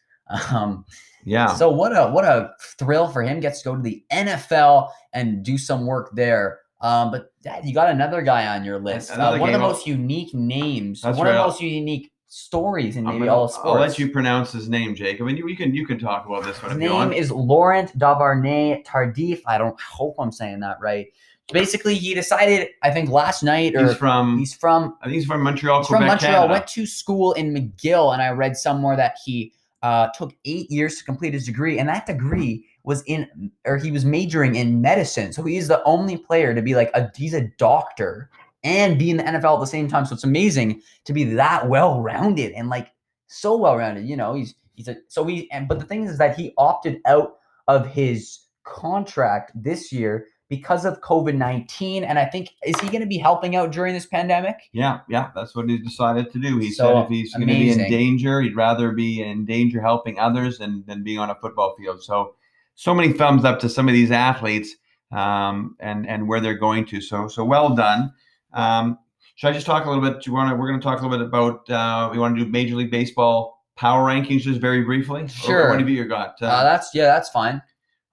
Um, 0.51 0.85
Yeah. 1.25 1.53
so 1.53 1.69
what 1.69 1.91
a 1.91 2.09
what 2.09 2.25
a 2.25 2.51
thrill 2.77 3.07
for 3.07 3.23
him. 3.23 3.39
Gets 3.39 3.61
to 3.61 3.69
go 3.69 3.75
to 3.75 3.81
the 3.81 4.03
NFL 4.11 4.89
and 5.13 5.43
do 5.43 5.57
some 5.57 5.85
work 5.85 6.11
there. 6.13 6.59
Um, 6.81 7.11
but 7.11 7.31
Dad, 7.41 7.65
you 7.65 7.73
got 7.73 7.89
another 7.89 8.21
guy 8.21 8.47
on 8.55 8.65
your 8.65 8.79
list. 8.79 9.11
Uh, 9.11 9.37
one 9.37 9.49
of 9.49 9.53
the 9.53 9.59
most 9.59 9.87
unique 9.87 10.33
names. 10.33 11.03
One 11.03 11.11
of 11.11 11.33
the 11.33 11.33
most 11.33 11.61
unique 11.61 12.11
stories 12.27 12.97
in 12.97 13.03
maybe 13.03 13.27
all 13.27 13.45
of 13.45 13.51
sports. 13.51 13.67
I'll 13.67 13.79
let 13.79 13.99
you 13.99 14.09
pronounce 14.09 14.51
his 14.51 14.67
name, 14.67 14.95
Jake. 14.95 15.21
I 15.21 15.23
mean, 15.23 15.37
you, 15.37 15.47
you 15.47 15.55
can 15.55 15.73
you 15.73 15.85
can 15.85 15.99
talk 15.99 16.25
about 16.25 16.43
this 16.43 16.61
one 16.61 16.71
His 16.71 16.79
name 16.79 17.13
is 17.13 17.31
Laurent 17.31 17.95
Duvernay-Tardif. 17.97 19.41
I 19.45 19.57
don't 19.57 19.79
hope 19.79 20.15
I'm 20.19 20.31
saying 20.31 20.59
that 20.61 20.77
right. 20.81 21.07
Basically, 21.51 21.93
he 21.93 22.13
decided, 22.13 22.69
I 22.81 22.89
think 22.89 23.09
last 23.09 23.43
night, 23.43 23.75
or 23.75 23.87
He's 23.87 23.97
from 23.97 24.39
he's 24.39 24.53
from 24.53 24.97
I 25.01 25.05
think 25.05 25.15
he's 25.15 25.25
from 25.25 25.41
Montreal, 25.43 25.81
he's 25.81 25.87
from 25.87 26.05
Montreal. 26.05 26.33
Canada. 26.33 26.53
Went 26.53 26.67
to 26.67 26.85
school 26.85 27.33
in 27.33 27.53
McGill, 27.53 28.13
and 28.13 28.21
I 28.21 28.29
read 28.29 28.57
somewhere 28.57 28.95
that 28.95 29.17
he 29.23 29.53
uh, 29.83 30.07
took 30.15 30.33
eight 30.45 30.71
years 30.71 30.97
to 30.97 31.03
complete 31.03 31.33
his 31.33 31.45
degree, 31.45 31.77
and 31.77 31.87
that 31.89 32.05
degree 32.05 32.65
was 32.83 33.03
in, 33.03 33.51
or 33.65 33.77
he 33.77 33.91
was 33.91 34.05
majoring 34.05 34.55
in 34.55 34.81
medicine. 34.81 35.33
So 35.33 35.43
he's 35.43 35.67
the 35.67 35.83
only 35.83 36.17
player 36.17 36.55
to 36.55 36.61
be 36.61 36.73
like 36.73 36.89
a 36.93 37.11
he's 37.15 37.33
a 37.33 37.49
doctor 37.57 38.29
and 38.63 38.97
be 38.97 39.11
in 39.11 39.17
the 39.17 39.23
NFL 39.23 39.55
at 39.55 39.59
the 39.59 39.67
same 39.67 39.89
time. 39.89 40.05
So 40.05 40.15
it's 40.15 40.23
amazing 40.23 40.81
to 41.03 41.13
be 41.13 41.25
that 41.35 41.67
well 41.67 42.01
rounded 42.01 42.53
and 42.53 42.69
like 42.69 42.91
so 43.27 43.57
well 43.57 43.77
rounded. 43.77 44.07
You 44.07 44.15
know, 44.15 44.33
he's 44.33 44.55
he's 44.75 44.87
a 44.87 44.95
so 45.09 45.25
he 45.25 45.51
and 45.51 45.67
but 45.67 45.79
the 45.79 45.85
thing 45.85 46.05
is 46.05 46.17
that 46.17 46.37
he 46.37 46.53
opted 46.57 47.01
out 47.05 47.35
of 47.67 47.85
his 47.85 48.39
contract 48.63 49.51
this 49.53 49.91
year 49.91 50.27
because 50.55 50.85
of 50.85 51.01
COVID 51.01 51.35
nineteen, 51.35 52.03
and 52.03 52.19
I 52.19 52.25
think 52.25 52.49
is 52.65 52.79
he 52.79 52.87
going 52.89 53.01
to 53.01 53.07
be 53.07 53.17
helping 53.17 53.55
out 53.55 53.71
during 53.71 53.93
this 53.93 54.05
pandemic? 54.05 54.55
Yeah, 54.71 54.99
yeah, 55.09 55.31
that's 55.35 55.55
what 55.55 55.69
he 55.69 55.77
decided 55.79 56.31
to 56.31 56.39
do. 56.39 56.57
He 56.59 56.71
So 56.71 56.83
said 56.87 57.03
if 57.03 57.09
he's 57.09 57.33
going 57.33 57.47
to 57.47 57.53
be 57.53 57.71
in 57.71 57.77
danger, 57.89 58.41
he'd 58.41 58.55
rather 58.55 58.91
be 58.91 59.21
in 59.21 59.45
danger 59.45 59.81
helping 59.81 60.19
others 60.19 60.57
than, 60.59 60.83
than 60.87 61.03
being 61.03 61.19
on 61.19 61.29
a 61.29 61.35
football 61.35 61.75
field. 61.77 62.03
So, 62.03 62.35
so 62.75 62.93
many 62.93 63.13
thumbs 63.13 63.45
up 63.45 63.59
to 63.61 63.69
some 63.69 63.87
of 63.87 63.93
these 63.93 64.11
athletes 64.11 64.75
um, 65.11 65.75
and 65.79 66.07
and 66.07 66.27
where 66.27 66.39
they're 66.39 66.57
going 66.57 66.85
to. 66.87 67.01
So, 67.01 67.27
so 67.27 67.43
well 67.43 67.75
done. 67.75 68.13
Um, 68.53 68.99
should 69.35 69.47
I 69.47 69.53
just 69.53 69.65
talk 69.65 69.85
a 69.85 69.89
little 69.89 70.03
bit? 70.03 70.21
Do 70.21 70.29
you 70.29 70.35
want 70.35 70.49
to? 70.51 70.55
We're 70.55 70.67
going 70.67 70.79
to 70.79 70.83
talk 70.83 71.01
a 71.01 71.07
little 71.07 71.17
bit 71.17 71.27
about. 71.27 71.69
Uh, 71.69 72.09
we 72.11 72.19
want 72.19 72.37
to 72.37 72.45
do 72.45 72.51
Major 72.51 72.75
League 72.75 72.91
Baseball 72.91 73.53
power 73.75 74.07
rankings 74.07 74.41
just 74.41 74.61
very 74.61 74.83
briefly. 74.83 75.23
Or 75.23 75.27
Sure. 75.27 75.69
What 75.69 75.79
have 75.79 75.89
you 75.89 76.05
got? 76.05 76.35
Uh, 76.41 76.45
Uh, 76.45 76.63
that's 76.63 76.93
yeah, 76.93 77.05
that's 77.05 77.29
fine. 77.29 77.61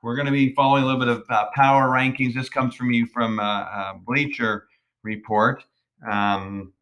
We're 0.03 0.15
going 0.17 0.27
to 0.27 0.33
be 0.33 0.53
following 0.55 0.83
a 0.83 0.87
little 0.87 1.01
bit 1.01 1.09
of 1.09 1.25
uh, 1.29 1.47
power 1.55 1.89
rankings. 1.89 2.35
This 2.35 2.49
comes 2.49 2.75
from 2.75 2.91
you 2.91 3.07
from 3.07 3.39
uh, 3.39 3.43
uh, 3.43 3.93
Bleacher 4.07 4.67
Report. 5.03 5.63
Um, 6.11 6.73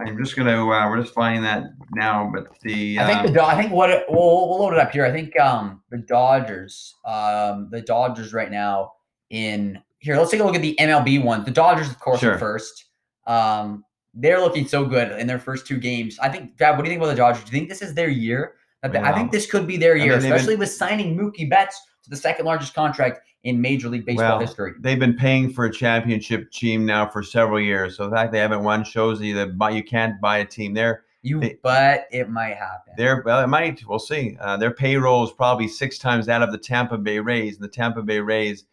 I'm 0.00 0.16
just 0.18 0.34
going 0.34 0.48
to. 0.48 0.62
Uh, 0.72 0.88
we're 0.88 1.00
just 1.02 1.14
finding 1.14 1.42
that 1.42 1.64
now, 1.94 2.30
but 2.34 2.48
the. 2.62 2.98
I 2.98 3.06
think 3.06 3.26
the 3.26 3.32
Do- 3.34 3.40
I 3.44 3.56
think 3.60 3.72
what 3.72 3.90
it, 3.90 4.04
we'll, 4.08 4.48
we'll 4.48 4.60
load 4.60 4.72
it 4.72 4.78
up 4.78 4.90
here. 4.90 5.04
I 5.04 5.12
think 5.12 5.38
um 5.38 5.82
the 5.90 5.98
Dodgers, 5.98 6.94
um 7.04 7.68
the 7.70 7.82
Dodgers 7.82 8.32
right 8.32 8.50
now 8.50 8.92
in 9.30 9.78
here. 9.98 10.16
Let's 10.16 10.30
take 10.30 10.40
a 10.40 10.44
look 10.44 10.56
at 10.56 10.62
the 10.62 10.76
MLB 10.80 11.22
one. 11.22 11.44
The 11.44 11.50
Dodgers, 11.50 11.88
of 11.88 12.00
course, 12.00 12.20
Sure. 12.20 12.34
are 12.34 12.38
first. 12.38 12.86
Um, 13.26 13.84
they're 14.14 14.40
looking 14.40 14.66
so 14.66 14.84
good 14.84 15.18
in 15.20 15.26
their 15.26 15.38
first 15.38 15.66
two 15.66 15.78
games. 15.78 16.18
I 16.18 16.28
think, 16.28 16.56
Dad, 16.56 16.72
what 16.72 16.78
do 16.78 16.84
you 16.84 16.90
think 16.90 17.00
about 17.02 17.10
the 17.10 17.16
Dodgers? 17.16 17.44
Do 17.44 17.52
you 17.52 17.58
think 17.60 17.68
this 17.68 17.80
is 17.80 17.94
their 17.94 18.08
year? 18.10 18.54
I, 18.82 18.88
thi- 18.88 18.98
I 18.98 19.12
think 19.14 19.30
this 19.30 19.48
could 19.48 19.66
be 19.66 19.76
their 19.76 19.94
I 19.94 19.98
year, 19.98 20.12
mean, 20.14 20.22
they've 20.22 20.22
been- 20.22 20.32
especially 20.32 20.56
with 20.56 20.70
signing 20.70 21.16
Mookie 21.16 21.48
Betts 21.48 21.80
to 22.04 22.10
the 22.10 22.16
second 22.16 22.44
largest 22.46 22.74
contract 22.74 23.20
in 23.44 23.60
Major 23.60 23.88
League 23.88 24.06
Baseball 24.06 24.28
Well, 24.30 24.40
history. 24.40 24.72
they've 24.80 24.98
been 24.98 25.16
paying 25.16 25.52
for 25.52 25.64
a 25.64 25.72
championship 25.72 26.50
team 26.50 26.86
now 26.86 27.08
for 27.08 27.22
several 27.22 27.60
years. 27.60 27.96
So 27.96 28.08
the 28.08 28.14
fact 28.14 28.32
they 28.32 28.38
haven't 28.38 28.62
won 28.62 28.84
shows 28.84 29.20
you 29.20 29.34
that 29.34 29.72
you 29.74 29.82
can't 29.82 30.20
buy 30.20 30.38
a 30.38 30.44
team. 30.44 30.74
They're 30.74 31.04
You, 31.22 31.40
they- 31.40 31.58
but 31.62 32.06
it 32.12 32.28
might 32.28 32.56
happen. 32.56 32.94
They're 32.96 33.22
well, 33.24 33.42
it 33.42 33.46
might. 33.48 33.82
We'll 33.86 33.98
see. 33.98 34.36
Uh, 34.40 34.56
their 34.56 34.72
payroll 34.72 35.24
is 35.24 35.32
probably 35.32 35.68
six 35.68 35.98
times 35.98 36.26
that 36.26 36.42
of 36.42 36.52
the 36.52 36.58
Tampa 36.58 36.98
Bay 36.98 37.18
Rays. 37.20 37.56
And 37.56 37.64
the 37.64 37.68
Tampa 37.68 38.02
Bay 38.02 38.20
Rays, 38.20 38.64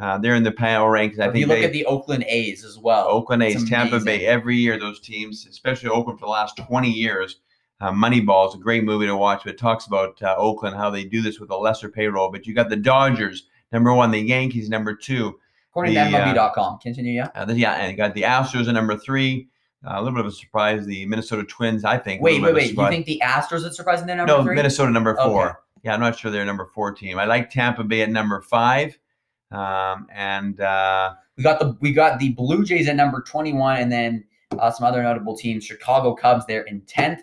uh, 0.00 0.18
they're 0.18 0.34
in 0.36 0.42
the 0.44 0.52
power 0.52 0.92
rankings. 0.92 1.20
I 1.20 1.26
if 1.26 1.32
think 1.32 1.36
you 1.42 1.46
look 1.46 1.58
they, 1.58 1.64
at 1.64 1.72
the 1.72 1.84
Oakland 1.86 2.24
A's 2.28 2.64
as 2.64 2.78
well. 2.78 3.06
Oakland 3.08 3.42
A's, 3.42 3.68
Tampa. 3.68 4.00
Bay, 4.00 4.26
every 4.26 4.56
year 4.56 4.78
those 4.78 5.00
teams, 5.00 5.46
especially 5.48 5.88
Oakland 5.88 6.18
for 6.20 6.26
the 6.26 6.30
last 6.32 6.56
20 6.56 6.90
years. 6.90 7.40
Uh, 7.80 7.92
Moneyball 7.92 8.48
is 8.48 8.54
a 8.54 8.58
great 8.58 8.84
movie 8.84 9.06
to 9.06 9.16
watch. 9.16 9.42
But 9.44 9.54
it 9.54 9.58
talks 9.58 9.86
about 9.86 10.20
uh, 10.22 10.34
Oakland 10.36 10.76
how 10.76 10.90
they 10.90 11.04
do 11.04 11.22
this 11.22 11.38
with 11.38 11.50
a 11.50 11.56
lesser 11.56 11.88
payroll. 11.88 12.30
But 12.30 12.46
you 12.46 12.54
got 12.54 12.68
the 12.68 12.76
Dodgers 12.76 13.46
number 13.72 13.92
one, 13.92 14.10
the 14.10 14.20
Yankees 14.20 14.68
number 14.68 14.94
two. 14.94 15.38
According 15.70 15.94
the, 15.94 16.04
to 16.04 16.10
MLB.com. 16.10 16.78
Continue, 16.78 17.12
yeah. 17.12 17.28
Uh, 17.34 17.44
then, 17.44 17.58
yeah, 17.58 17.74
and 17.74 17.90
you 17.90 17.96
got 17.96 18.14
the 18.14 18.22
Astros 18.22 18.66
at 18.66 18.74
number 18.74 18.96
three. 18.96 19.48
Uh, 19.86 19.94
a 19.96 20.02
little 20.02 20.16
bit 20.16 20.24
of 20.24 20.32
a 20.32 20.34
surprise. 20.34 20.86
The 20.86 21.04
Minnesota 21.06 21.44
Twins, 21.44 21.84
I 21.84 21.98
think. 21.98 22.22
Wait, 22.22 22.40
wait, 22.40 22.40
bit 22.40 22.50
of 22.50 22.56
a 22.56 22.82
wait. 22.82 22.84
You 22.84 22.88
think 22.88 23.06
the 23.06 23.20
Astros 23.22 23.68
are 23.68 23.72
surprising 23.72 24.06
their 24.06 24.16
number 24.16 24.32
no, 24.32 24.42
three? 24.42 24.56
Minnesota 24.56 24.90
number 24.90 25.14
four. 25.16 25.50
Okay. 25.50 25.58
Yeah, 25.82 25.94
I'm 25.94 26.00
not 26.00 26.18
sure 26.18 26.30
they're 26.30 26.44
number 26.44 26.66
four 26.74 26.92
team. 26.92 27.18
I 27.18 27.26
like 27.26 27.50
Tampa 27.50 27.84
Bay 27.84 28.02
at 28.02 28.10
number 28.10 28.40
five, 28.40 28.98
um, 29.52 30.08
and 30.12 30.60
uh, 30.60 31.14
We 31.36 31.44
got 31.44 31.60
the 31.60 31.76
we 31.80 31.92
got 31.92 32.18
the 32.18 32.30
Blue 32.30 32.64
Jays 32.64 32.88
at 32.88 32.96
number 32.96 33.20
21, 33.20 33.76
and 33.76 33.92
then 33.92 34.24
uh, 34.58 34.70
some 34.72 34.86
other 34.86 35.02
notable 35.02 35.36
teams. 35.36 35.64
Chicago 35.64 36.14
Cubs 36.14 36.44
there 36.46 36.62
in 36.62 36.80
10th, 36.82 37.20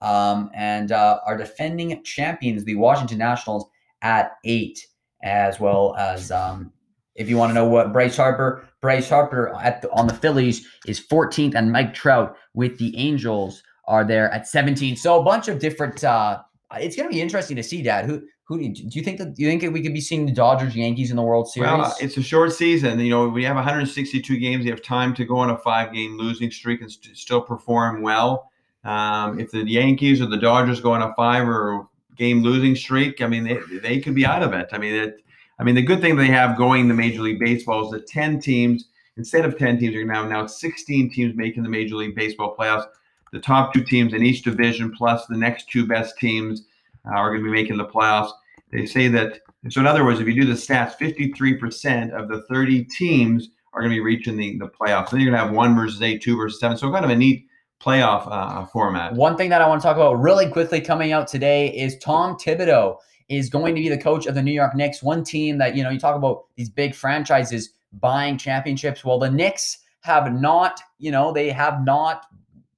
um, 0.00 0.50
and 0.54 0.92
uh, 0.92 1.20
our 1.26 1.36
defending 1.36 2.02
champions, 2.04 2.64
the 2.64 2.76
Washington 2.76 3.18
Nationals, 3.18 3.68
at 4.02 4.32
eight, 4.44 4.86
as 5.22 5.58
well 5.58 5.94
as 5.98 6.30
um, 6.30 6.72
if 7.16 7.28
you 7.28 7.36
want 7.36 7.50
to 7.50 7.54
know 7.54 7.66
what 7.66 7.92
Bryce 7.92 8.16
Harper, 8.16 8.68
Bryce 8.80 9.08
Harper 9.08 9.54
at 9.56 9.82
the, 9.82 9.90
on 9.90 10.06
the 10.06 10.14
Phillies 10.14 10.66
is 10.86 11.04
14th, 11.04 11.54
and 11.54 11.72
Mike 11.72 11.92
Trout 11.92 12.36
with 12.54 12.78
the 12.78 12.96
Angels 12.96 13.62
are 13.86 14.04
there 14.04 14.30
at 14.30 14.46
17. 14.46 14.96
So 14.96 15.20
a 15.20 15.24
bunch 15.24 15.48
of 15.48 15.58
different. 15.58 16.04
Uh, 16.04 16.40
it's 16.76 16.94
going 16.94 17.08
to 17.08 17.12
be 17.12 17.20
interesting 17.20 17.56
to 17.56 17.62
see, 17.62 17.82
Dad. 17.82 18.04
Who 18.04 18.22
who 18.48 18.58
do 18.58 18.64
you, 18.64 19.02
think 19.02 19.18
that 19.18 19.34
do 19.34 19.42
you 19.42 19.48
think 19.48 19.60
that 19.60 19.72
we 19.72 19.82
could 19.82 19.92
be 19.92 20.00
seeing 20.00 20.24
the 20.24 20.32
Dodgers 20.32 20.74
Yankees 20.74 21.10
in 21.10 21.16
the 21.16 21.22
World 21.22 21.50
Series? 21.50 21.70
well, 21.70 21.94
it's 22.00 22.16
a 22.16 22.22
short 22.22 22.52
season. 22.52 22.98
You 22.98 23.10
know, 23.10 23.28
we 23.28 23.44
have 23.44 23.56
162 23.56 24.38
games. 24.38 24.64
You 24.64 24.70
have 24.70 24.82
time 24.82 25.14
to 25.16 25.24
go 25.26 25.36
on 25.36 25.50
a 25.50 25.58
five-game 25.58 26.16
losing 26.16 26.50
streak 26.50 26.80
and 26.80 26.90
st- 26.90 27.16
still 27.16 27.42
perform 27.42 28.00
well. 28.00 28.50
Um, 28.84 29.40
if 29.40 29.50
the 29.50 29.68
Yankees 29.68 30.20
or 30.20 30.26
the 30.26 30.36
Dodgers 30.36 30.80
go 30.80 30.92
on 30.92 31.02
a 31.02 31.14
five 31.14 31.48
or 31.48 31.88
game 32.16 32.42
losing 32.42 32.76
streak, 32.76 33.20
I 33.20 33.26
mean, 33.26 33.44
they, 33.44 33.58
they 33.78 34.00
could 34.00 34.14
be 34.14 34.26
out 34.26 34.42
of 34.42 34.52
it. 34.52 34.68
I 34.72 34.78
mean, 34.78 34.94
it, 34.94 35.22
I 35.58 35.64
mean, 35.64 35.74
the 35.74 35.82
good 35.82 36.00
thing 36.00 36.16
they 36.16 36.26
have 36.26 36.56
going 36.56 36.88
the 36.88 36.94
Major 36.94 37.22
League 37.22 37.40
Baseball 37.40 37.84
is 37.84 37.90
that 37.90 38.06
10 38.06 38.40
teams, 38.40 38.86
instead 39.16 39.44
of 39.44 39.58
10 39.58 39.78
teams, 39.78 39.96
are 39.96 40.04
now 40.04 40.26
now 40.26 40.46
16 40.46 41.10
teams 41.10 41.36
making 41.36 41.64
the 41.64 41.68
Major 41.68 41.96
League 41.96 42.14
Baseball 42.14 42.54
playoffs. 42.58 42.86
The 43.32 43.40
top 43.40 43.74
two 43.74 43.84
teams 43.84 44.14
in 44.14 44.22
each 44.22 44.42
division, 44.42 44.90
plus 44.96 45.26
the 45.26 45.36
next 45.36 45.68
two 45.68 45.86
best 45.86 46.16
teams, 46.18 46.66
uh, 47.06 47.10
are 47.10 47.30
going 47.30 47.42
to 47.42 47.50
be 47.50 47.52
making 47.52 47.76
the 47.76 47.84
playoffs. 47.84 48.30
They 48.72 48.86
say 48.86 49.08
that. 49.08 49.40
So, 49.70 49.80
in 49.80 49.86
other 49.86 50.04
words, 50.04 50.20
if 50.20 50.26
you 50.28 50.34
do 50.34 50.46
the 50.46 50.54
stats, 50.54 50.96
53% 50.96 52.12
of 52.12 52.28
the 52.28 52.42
30 52.42 52.84
teams 52.84 53.50
are 53.72 53.80
going 53.80 53.90
to 53.90 53.96
be 53.96 54.00
reaching 54.00 54.36
the, 54.36 54.56
the 54.58 54.68
playoffs. 54.68 55.10
Then 55.10 55.20
you're 55.20 55.30
going 55.30 55.40
to 55.40 55.46
have 55.46 55.54
one 55.54 55.74
versus 55.74 56.00
eight, 56.00 56.22
two 56.22 56.36
versus 56.36 56.60
seven. 56.60 56.76
So, 56.76 56.90
kind 56.90 57.04
of 57.04 57.10
a 57.10 57.16
neat 57.16 57.47
playoff 57.80 58.26
uh, 58.30 58.66
format. 58.66 59.14
One 59.14 59.36
thing 59.36 59.50
that 59.50 59.62
I 59.62 59.68
want 59.68 59.80
to 59.80 59.86
talk 59.86 59.96
about 59.96 60.14
really 60.14 60.48
quickly 60.48 60.80
coming 60.80 61.12
out 61.12 61.28
today 61.28 61.68
is 61.68 61.96
Tom 61.98 62.36
Thibodeau 62.36 62.96
is 63.28 63.48
going 63.48 63.74
to 63.74 63.80
be 63.80 63.88
the 63.88 63.98
coach 63.98 64.26
of 64.26 64.34
the 64.34 64.42
New 64.42 64.52
York 64.52 64.74
Knicks, 64.74 65.02
one 65.02 65.22
team 65.22 65.58
that, 65.58 65.76
you 65.76 65.82
know, 65.82 65.90
you 65.90 65.98
talk 65.98 66.16
about 66.16 66.46
these 66.56 66.70
big 66.70 66.94
franchises 66.94 67.70
buying 67.92 68.38
championships. 68.38 69.04
Well, 69.04 69.18
the 69.18 69.30
Knicks 69.30 69.78
have 70.00 70.32
not, 70.32 70.80
you 70.98 71.10
know, 71.10 71.32
they 71.32 71.50
have 71.50 71.84
not 71.84 72.22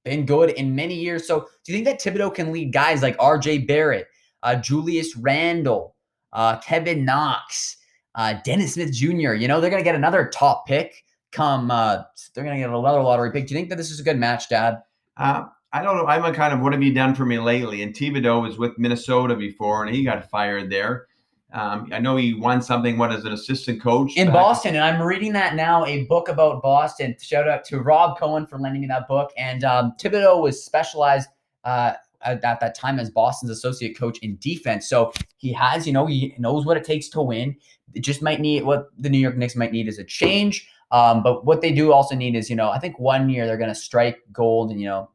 been 0.03 0.25
good 0.25 0.51
in 0.51 0.75
many 0.75 0.95
years. 0.95 1.27
So 1.27 1.47
do 1.63 1.71
you 1.71 1.83
think 1.83 1.85
that 1.85 1.99
Thibodeau 1.99 2.33
can 2.33 2.51
lead 2.51 2.73
guys 2.73 3.01
like 3.01 3.17
RJ 3.17 3.67
Barrett, 3.67 4.07
uh, 4.43 4.55
Julius 4.55 5.15
Randle, 5.15 5.95
uh, 6.33 6.59
Kevin 6.59 7.05
Knox, 7.05 7.77
uh, 8.15 8.35
Dennis 8.43 8.73
Smith 8.73 8.93
Jr.? 8.93 9.33
You 9.33 9.47
know, 9.47 9.61
they're 9.61 9.69
going 9.69 9.81
to 9.81 9.87
get 9.87 9.95
another 9.95 10.29
top 10.33 10.67
pick 10.67 11.03
come, 11.31 11.71
uh, 11.71 12.03
they're 12.33 12.43
going 12.43 12.57
to 12.57 12.61
get 12.61 12.69
another 12.69 13.01
lottery 13.01 13.31
pick. 13.31 13.47
Do 13.47 13.53
you 13.53 13.57
think 13.57 13.69
that 13.69 13.77
this 13.77 13.89
is 13.89 13.99
a 13.99 14.03
good 14.03 14.17
match, 14.17 14.49
Dad? 14.49 14.81
Uh, 15.17 15.45
I 15.73 15.81
don't 15.81 15.95
know. 15.95 16.05
I'm 16.05 16.25
a 16.25 16.33
kind 16.33 16.53
of 16.53 16.59
what 16.59 16.73
have 16.73 16.83
you 16.83 16.93
done 16.93 17.15
for 17.15 17.25
me 17.25 17.39
lately? 17.39 17.81
And 17.81 17.93
Thibodeau 17.93 18.41
was 18.41 18.57
with 18.57 18.77
Minnesota 18.77 19.35
before, 19.35 19.85
and 19.85 19.95
he 19.95 20.03
got 20.03 20.29
fired 20.29 20.69
there. 20.69 21.07
Um, 21.53 21.89
I 21.91 21.99
know 21.99 22.15
he 22.15 22.33
won 22.33 22.61
something. 22.61 22.97
What 22.97 23.11
as 23.11 23.25
an 23.25 23.33
assistant 23.33 23.81
coach 23.81 24.15
in 24.15 24.31
Boston, 24.31 24.75
and 24.75 24.83
I'm 24.83 25.01
reading 25.01 25.33
that 25.33 25.55
now, 25.55 25.85
a 25.85 26.05
book 26.05 26.29
about 26.29 26.61
Boston. 26.61 27.15
Shout 27.21 27.47
out 27.47 27.65
to 27.65 27.79
Rob 27.81 28.17
Cohen 28.17 28.45
for 28.45 28.57
lending 28.57 28.81
me 28.81 28.87
that 28.87 29.07
book. 29.07 29.31
And 29.37 29.63
um, 29.63 29.93
Thibodeau 29.99 30.41
was 30.41 30.63
specialized 30.63 31.29
uh, 31.63 31.93
at, 32.21 32.43
at 32.43 32.59
that 32.61 32.75
time 32.75 32.99
as 32.99 33.09
Boston's 33.09 33.51
associate 33.51 33.97
coach 33.97 34.17
in 34.19 34.37
defense. 34.37 34.87
So 34.87 35.11
he 35.37 35.51
has, 35.53 35.85
you 35.85 35.93
know, 35.93 36.05
he 36.05 36.35
knows 36.37 36.65
what 36.65 36.77
it 36.77 36.85
takes 36.85 37.09
to 37.09 37.21
win. 37.21 37.55
It 37.93 38.01
just 38.01 38.21
might 38.21 38.39
need 38.39 38.63
what 38.63 38.87
the 38.97 39.09
New 39.09 39.17
York 39.17 39.35
Knicks 39.35 39.55
might 39.55 39.73
need 39.73 39.87
is 39.87 39.99
a 39.99 40.05
change. 40.05 40.69
Um, 40.91 41.23
but 41.23 41.45
what 41.45 41.61
they 41.61 41.71
do 41.71 41.93
also 41.93 42.15
need 42.15 42.35
is, 42.35 42.49
you 42.49 42.55
know, 42.55 42.69
I 42.69 42.79
think 42.79 42.99
one 42.99 43.29
year 43.29 43.47
they're 43.47 43.57
going 43.57 43.69
to 43.69 43.75
strike 43.75 44.21
gold 44.33 44.71
and, 44.71 44.79
you 44.79 44.87
know, 44.87 45.09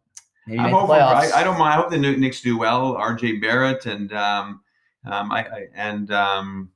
maybe 0.46 0.58
I'm 0.58 0.64
make 0.66 0.72
the 0.72 0.78
hopeful. 0.78 0.96
playoffs. 0.96 1.32
I, 1.32 1.40
I 1.40 1.44
don't 1.44 1.58
mind. 1.58 1.74
I 1.74 1.76
hope 1.76 1.90
the 1.90 1.98
Knicks 1.98 2.40
do 2.40 2.58
well. 2.58 2.96
R.J. 2.96 3.38
Barrett 3.38 3.86
and 3.86 4.12
um, 4.12 4.60
um, 5.04 5.30
I, 5.30 5.40
I 5.40 5.66
and 5.74 6.10
um, 6.10 6.70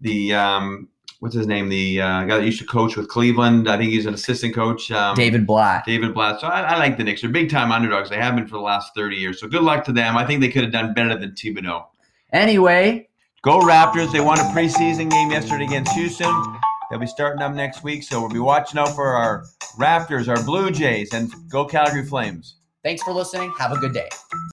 the 0.00 0.34
um, 0.34 0.88
what's 1.18 1.34
his 1.34 1.46
name? 1.46 1.68
The 1.68 2.00
uh, 2.00 2.24
guy 2.24 2.38
that 2.38 2.44
used 2.44 2.60
to 2.60 2.66
coach 2.66 2.96
with 2.96 3.08
Cleveland. 3.08 3.68
I 3.68 3.76
think 3.76 3.90
he's 3.90 4.06
an 4.06 4.14
assistant 4.14 4.54
coach. 4.54 4.90
Um, 4.90 5.16
David 5.16 5.46
Blatt. 5.46 5.84
David 5.84 6.14
Blatt. 6.14 6.40
So 6.40 6.46
I, 6.46 6.60
I 6.60 6.78
like 6.78 6.96
the 6.96 7.04
Knicks. 7.04 7.22
They're 7.22 7.30
big 7.30 7.50
time 7.50 7.72
underdogs. 7.72 8.08
They 8.10 8.16
have 8.16 8.36
been 8.36 8.46
for 8.46 8.56
the 8.56 8.62
last 8.62 8.94
30 8.94 9.16
years. 9.16 9.40
So 9.40 9.48
good 9.48 9.62
luck 9.62 9.84
to 9.86 9.92
them. 9.92 10.16
I 10.16 10.24
think 10.24 10.40
they 10.40 10.48
could 10.48 10.62
have 10.62 10.72
done 10.72 10.94
better 10.94 11.18
than 11.18 11.32
Thibodeau. 11.32 11.86
Anyway, 12.32 13.08
Go 13.42 13.60
Raptors. 13.60 14.10
They 14.10 14.20
won 14.20 14.38
a 14.38 14.44
preseason 14.44 15.10
game 15.10 15.30
yesterday 15.30 15.64
against 15.64 15.92
Houston. 15.92 16.32
He'll 16.94 17.00
be 17.00 17.08
starting 17.08 17.42
up 17.42 17.52
next 17.52 17.82
week, 17.82 18.04
so 18.04 18.20
we'll 18.20 18.30
be 18.30 18.38
watching 18.38 18.78
out 18.78 18.94
for 18.94 19.16
our 19.16 19.46
Raptors, 19.76 20.28
our 20.28 20.40
Blue 20.44 20.70
Jays, 20.70 21.12
and 21.12 21.28
go 21.48 21.64
Calgary 21.64 22.06
Flames. 22.06 22.54
Thanks 22.84 23.02
for 23.02 23.12
listening. 23.12 23.52
Have 23.58 23.72
a 23.72 23.78
good 23.78 23.92
day. 23.92 24.08